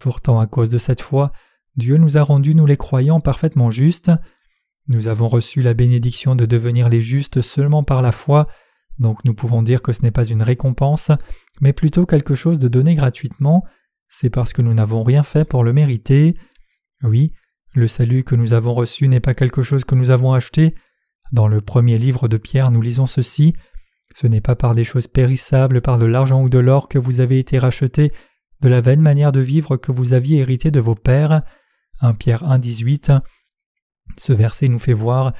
[0.00, 1.30] Pourtant, à cause de cette foi,
[1.76, 4.10] Dieu nous a rendus, nous les croyants, parfaitement justes.
[4.88, 8.48] Nous avons reçu la bénédiction de devenir les justes seulement par la foi,
[8.98, 11.10] donc nous pouvons dire que ce n'est pas une récompense,
[11.60, 13.64] mais plutôt quelque chose de donné gratuitement,
[14.08, 16.36] c'est parce que nous n'avons rien fait pour le mériter.
[17.02, 17.32] Oui,
[17.74, 20.74] le salut que nous avons reçu n'est pas quelque chose que nous avons acheté.
[21.32, 23.54] Dans le premier livre de Pierre, nous lisons ceci.
[24.14, 27.20] Ce n'est pas par des choses périssables, par de l'argent ou de l'or que vous
[27.20, 28.12] avez été rachetés,
[28.60, 31.42] de la vaine manière de vivre que vous aviez hérité de vos pères.
[32.00, 33.12] 1 Pierre 1, 18.
[34.16, 35.34] Ce verset nous fait voir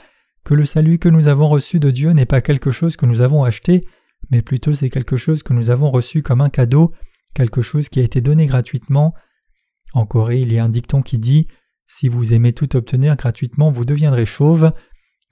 [0.49, 3.21] que le salut que nous avons reçu de Dieu n'est pas quelque chose que nous
[3.21, 3.87] avons acheté,
[4.31, 6.95] mais plutôt c'est quelque chose que nous avons reçu comme un cadeau,
[7.35, 9.13] quelque chose qui a été donné gratuitement.
[9.93, 11.49] En Corée, il y a un dicton qui dit
[11.87, 14.73] Si vous aimez tout obtenir gratuitement, vous deviendrez chauve.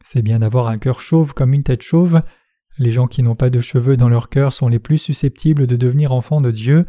[0.04, 2.20] C'est bien d'avoir un cœur chauve comme une tête chauve.
[2.76, 5.76] Les gens qui n'ont pas de cheveux dans leur cœur sont les plus susceptibles de
[5.76, 6.84] devenir enfants de Dieu,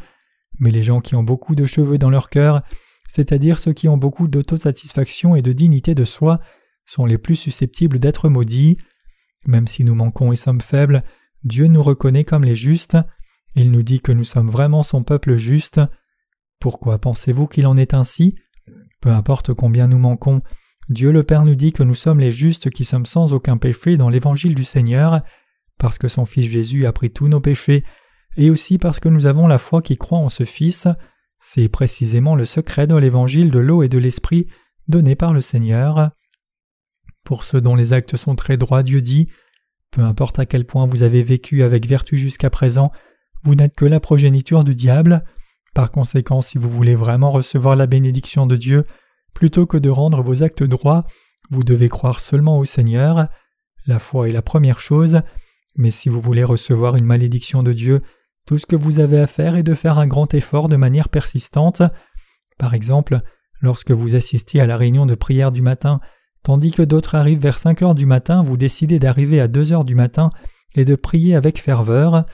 [0.60, 2.62] mais les gens qui ont beaucoup de cheveux dans leur cœur
[3.08, 6.40] c'est-à-dire ceux qui ont beaucoup d'autosatisfaction et de dignité de soi,
[6.88, 8.78] sont les plus susceptibles d'être maudits.
[9.46, 11.04] Même si nous manquons et sommes faibles,
[11.44, 12.98] Dieu nous reconnaît comme les justes.
[13.56, 15.80] Il nous dit que nous sommes vraiment son peuple juste.
[16.60, 18.36] Pourquoi pensez-vous qu'il en est ainsi?
[19.02, 20.42] Peu importe combien nous manquons,
[20.90, 23.98] Dieu le Père nous dit que nous sommes les justes qui sommes sans aucun péché
[23.98, 25.22] dans l'évangile du Seigneur,
[25.78, 27.84] parce que son Fils Jésus a pris tous nos péchés,
[28.38, 30.88] et aussi parce que nous avons la foi qui croit en ce Fils.
[31.40, 34.48] C'est précisément le secret de l'évangile de l'eau et de l'esprit
[34.88, 36.12] donné par le Seigneur.
[37.28, 39.28] Pour ceux dont les actes sont très droits, Dieu dit
[39.92, 42.90] Peu importe à quel point vous avez vécu avec vertu jusqu'à présent,
[43.44, 45.26] vous n'êtes que la progéniture du diable.
[45.76, 48.86] Par conséquent, si vous voulez vraiment recevoir la bénédiction de Dieu,
[49.34, 51.04] plutôt que de rendre vos actes droits,
[51.50, 53.28] vous devez croire seulement au Seigneur.
[53.88, 55.20] La foi est la première chose,
[55.76, 58.04] mais si vous voulez recevoir une malédiction de Dieu,
[58.46, 61.10] tout ce que vous avez à faire est de faire un grand effort de manière
[61.10, 61.82] persistante.
[62.58, 63.20] Par exemple,
[63.60, 66.00] lorsque vous assistiez à la réunion de prière du matin,
[66.48, 69.84] tandis que d'autres arrivent vers 5 heures du matin, vous décidez d'arriver à 2 heures
[69.84, 70.30] du matin
[70.76, 72.26] et de prier avec ferveur.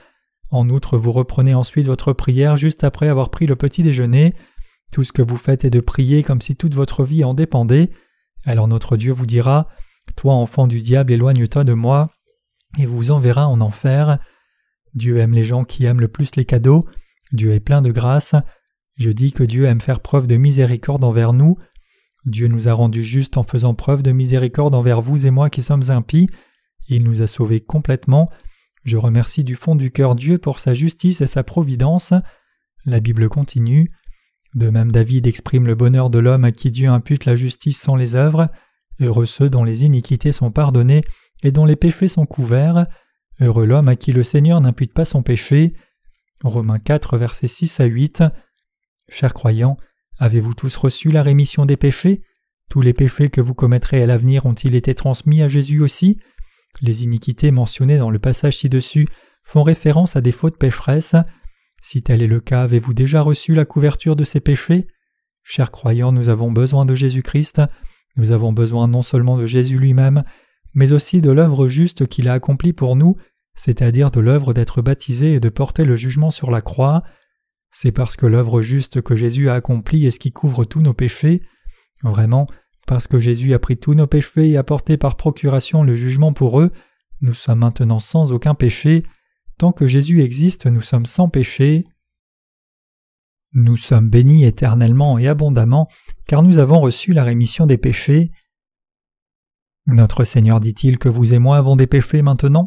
[0.52, 4.32] En outre, vous reprenez ensuite votre prière juste après avoir pris le petit déjeuner.
[4.92, 7.90] Tout ce que vous faites est de prier comme si toute votre vie en dépendait.
[8.44, 9.66] Alors notre Dieu vous dira
[10.14, 12.08] Toi, enfant du diable, éloigne-toi de moi,
[12.78, 14.20] et vous enverra en enfer.
[14.94, 16.84] Dieu aime les gens qui aiment le plus les cadeaux,
[17.32, 18.36] Dieu est plein de grâce,
[18.94, 21.58] je dis que Dieu aime faire preuve de miséricorde envers nous,
[22.26, 25.62] Dieu nous a rendus justes en faisant preuve de miséricorde envers vous et moi qui
[25.62, 26.28] sommes impies,
[26.88, 28.30] il nous a sauvés complètement,
[28.84, 32.12] je remercie du fond du cœur Dieu pour sa justice et sa providence.
[32.84, 33.90] La Bible continue.
[34.54, 37.96] De même David exprime le bonheur de l'homme à qui Dieu impute la justice sans
[37.96, 38.48] les œuvres,
[39.00, 41.02] heureux ceux dont les iniquités sont pardonnées
[41.42, 42.86] et dont les péchés sont couverts.
[43.40, 45.74] Heureux l'homme à qui le Seigneur n'impute pas son péché.
[46.44, 48.22] Romains 4, versets 6 à 8.
[49.08, 49.78] Chers croyants,
[50.18, 52.22] avez-vous tous reçu la rémission des péchés?
[52.70, 56.18] Tous les péchés que vous commettrez à l'avenir ont-ils été transmis à Jésus aussi?
[56.80, 59.06] Les iniquités mentionnées dans le passage ci-dessus
[59.44, 61.16] font référence à des fautes pécheresses.
[61.82, 64.86] Si tel est le cas, avez-vous déjà reçu la couverture de ces péchés?
[65.42, 67.60] Chers croyants, nous avons besoin de Jésus-Christ.
[68.16, 70.24] Nous avons besoin non seulement de Jésus lui-même,
[70.72, 73.16] mais aussi de l'œuvre juste qu'il a accomplie pour nous,
[73.54, 77.02] c'est-à-dire de l'œuvre d'être baptisé et de porter le jugement sur la croix.
[77.76, 80.94] C'est parce que l'œuvre juste que Jésus a accomplie est ce qui couvre tous nos
[80.94, 81.42] péchés.
[82.02, 82.46] Vraiment,
[82.86, 86.32] parce que Jésus a pris tous nos péchés et a porté par procuration le jugement
[86.32, 86.70] pour eux,
[87.20, 89.04] nous sommes maintenant sans aucun péché.
[89.58, 91.84] Tant que Jésus existe, nous sommes sans péché.
[93.52, 95.88] Nous sommes bénis éternellement et abondamment,
[96.26, 98.30] car nous avons reçu la rémission des péchés.
[99.86, 102.66] Notre Seigneur dit-il que vous et moi avons des péchés maintenant?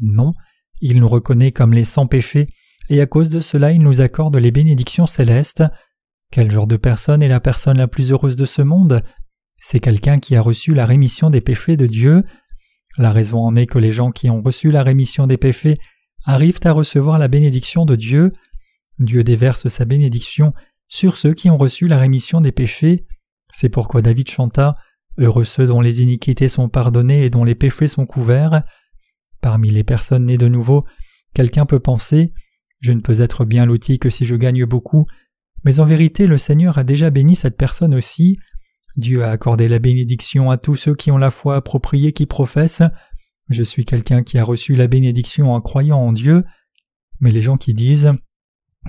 [0.00, 0.34] Non,
[0.80, 2.48] il nous reconnaît comme les sans péchés,
[2.92, 5.64] et à cause de cela il nous accorde les bénédictions célestes.
[6.30, 9.02] Quel genre de personne est la personne la plus heureuse de ce monde?
[9.58, 12.22] C'est quelqu'un qui a reçu la rémission des péchés de Dieu.
[12.98, 15.78] La raison en est que les gens qui ont reçu la rémission des péchés
[16.26, 18.30] arrivent à recevoir la bénédiction de Dieu.
[18.98, 20.52] Dieu déverse sa bénédiction
[20.86, 23.06] sur ceux qui ont reçu la rémission des péchés.
[23.54, 24.76] C'est pourquoi David chanta
[25.16, 28.62] Heureux ceux dont les iniquités sont pardonnées et dont les péchés sont couverts.
[29.40, 30.84] Parmi les personnes nées de nouveau,
[31.34, 32.34] quelqu'un peut penser
[32.82, 35.06] Je ne peux être bien loti que si je gagne beaucoup,
[35.64, 38.38] mais en vérité le Seigneur a déjà béni cette personne aussi.
[38.96, 42.82] Dieu a accordé la bénédiction à tous ceux qui ont la foi appropriée qui professent
[43.48, 46.42] Je suis quelqu'un qui a reçu la bénédiction en croyant en Dieu.
[47.20, 48.12] Mais les gens qui disent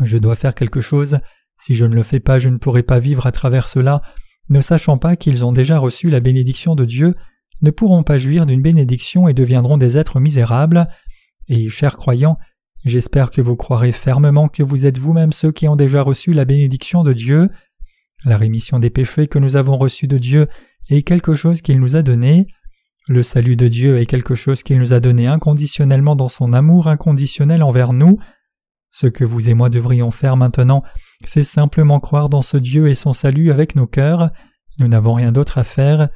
[0.01, 1.19] Je dois faire quelque chose,
[1.59, 4.01] si je ne le fais pas je ne pourrai pas vivre à travers cela,
[4.49, 7.13] ne sachant pas qu'ils ont déjà reçu la bénédiction de Dieu,
[7.61, 10.87] ne pourront pas jouir d'une bénédiction et deviendront des êtres misérables.
[11.47, 12.37] Et, chers croyants,
[12.85, 16.45] j'espère que vous croirez fermement que vous êtes vous-même ceux qui ont déjà reçu la
[16.45, 17.49] bénédiction de Dieu.
[18.25, 20.47] La rémission des péchés que nous avons reçus de Dieu
[20.89, 22.47] est quelque chose qu'il nous a donné.
[23.07, 26.87] Le salut de Dieu est quelque chose qu'il nous a donné inconditionnellement dans son amour
[26.87, 28.17] inconditionnel envers nous.
[28.91, 30.83] Ce que vous et moi devrions faire maintenant,
[31.25, 34.29] c'est simplement croire dans ce Dieu et son salut avec nos cœurs.
[34.79, 36.09] Nous n'avons rien d'autre à faire.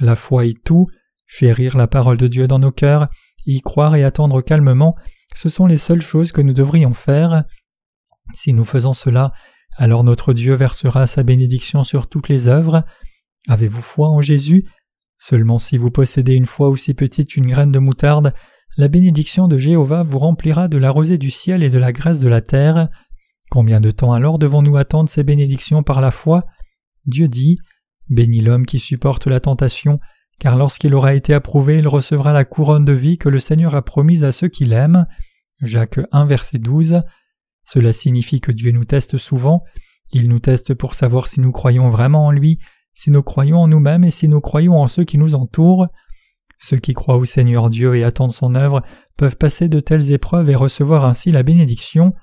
[0.00, 0.88] La foi est tout.
[1.26, 3.08] Chérir la parole de Dieu dans nos cœurs,
[3.46, 4.96] y croire et attendre calmement,
[5.34, 7.44] ce sont les seules choses que nous devrions faire.
[8.32, 9.32] Si nous faisons cela,
[9.76, 12.84] alors notre Dieu versera sa bénédiction sur toutes les œuvres.
[13.48, 14.68] Avez-vous foi en Jésus?
[15.18, 18.32] Seulement si vous possédez une foi aussi petite qu'une graine de moutarde,
[18.76, 22.20] la bénédiction de Jéhovah vous remplira de la rosée du ciel et de la graisse
[22.20, 22.88] de la terre.
[23.50, 26.44] Combien de temps alors devons-nous attendre ces bénédictions par la foi?
[27.06, 27.58] Dieu dit
[28.08, 29.98] Bénis l'homme qui supporte la tentation,
[30.38, 33.82] car lorsqu'il aura été approuvé, il recevra la couronne de vie que le Seigneur a
[33.82, 35.06] promise à ceux qui l'aiment.
[35.62, 37.02] Jacques 1, verset 12.
[37.64, 39.62] Cela signifie que Dieu nous teste souvent,
[40.12, 42.58] il nous teste pour savoir si nous croyons vraiment en lui,
[42.94, 45.88] si nous croyons en nous-mêmes et si nous croyons en ceux qui nous entourent.
[46.58, 48.82] Ceux qui croient au Seigneur Dieu et attendent son œuvre
[49.16, 52.14] peuvent passer de telles épreuves et recevoir ainsi la bénédiction.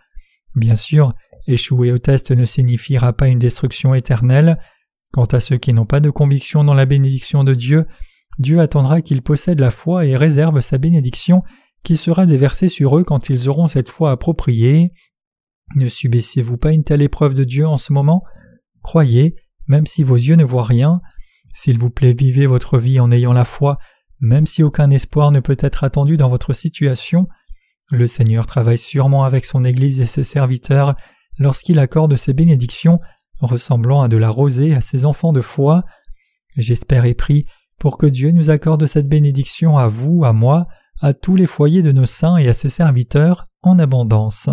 [0.56, 1.14] Bien sûr,
[1.48, 4.58] échouer au test ne signifiera pas une destruction éternelle.
[5.12, 7.86] Quant à ceux qui n'ont pas de conviction dans la bénédiction de Dieu,
[8.40, 11.44] Dieu attendra qu'ils possèdent la foi et réserve sa bénédiction
[11.84, 14.94] qui sera déversée sur eux quand ils auront cette foi appropriée.
[15.76, 18.24] Ne subissez-vous pas une telle épreuve de Dieu en ce moment?
[18.82, 19.36] Croyez,
[19.68, 21.02] même si vos yeux ne voient rien.
[21.54, 23.78] S'il vous plaît, vivez votre vie en ayant la foi,
[24.20, 27.28] même si aucun espoir ne peut être attendu dans votre situation.
[27.90, 30.96] Le Seigneur travaille sûrement avec son Église et ses serviteurs
[31.38, 33.00] lorsqu'il accorde ses bénédictions,
[33.46, 35.84] ressemblant à de la rosée à ses enfants de foi.
[36.58, 37.46] J'espère et prie
[37.80, 40.68] pour que Dieu nous accorde cette bénédiction à vous, à moi,
[41.02, 44.50] à tous les foyers de nos saints et à ses serviteurs en abondance.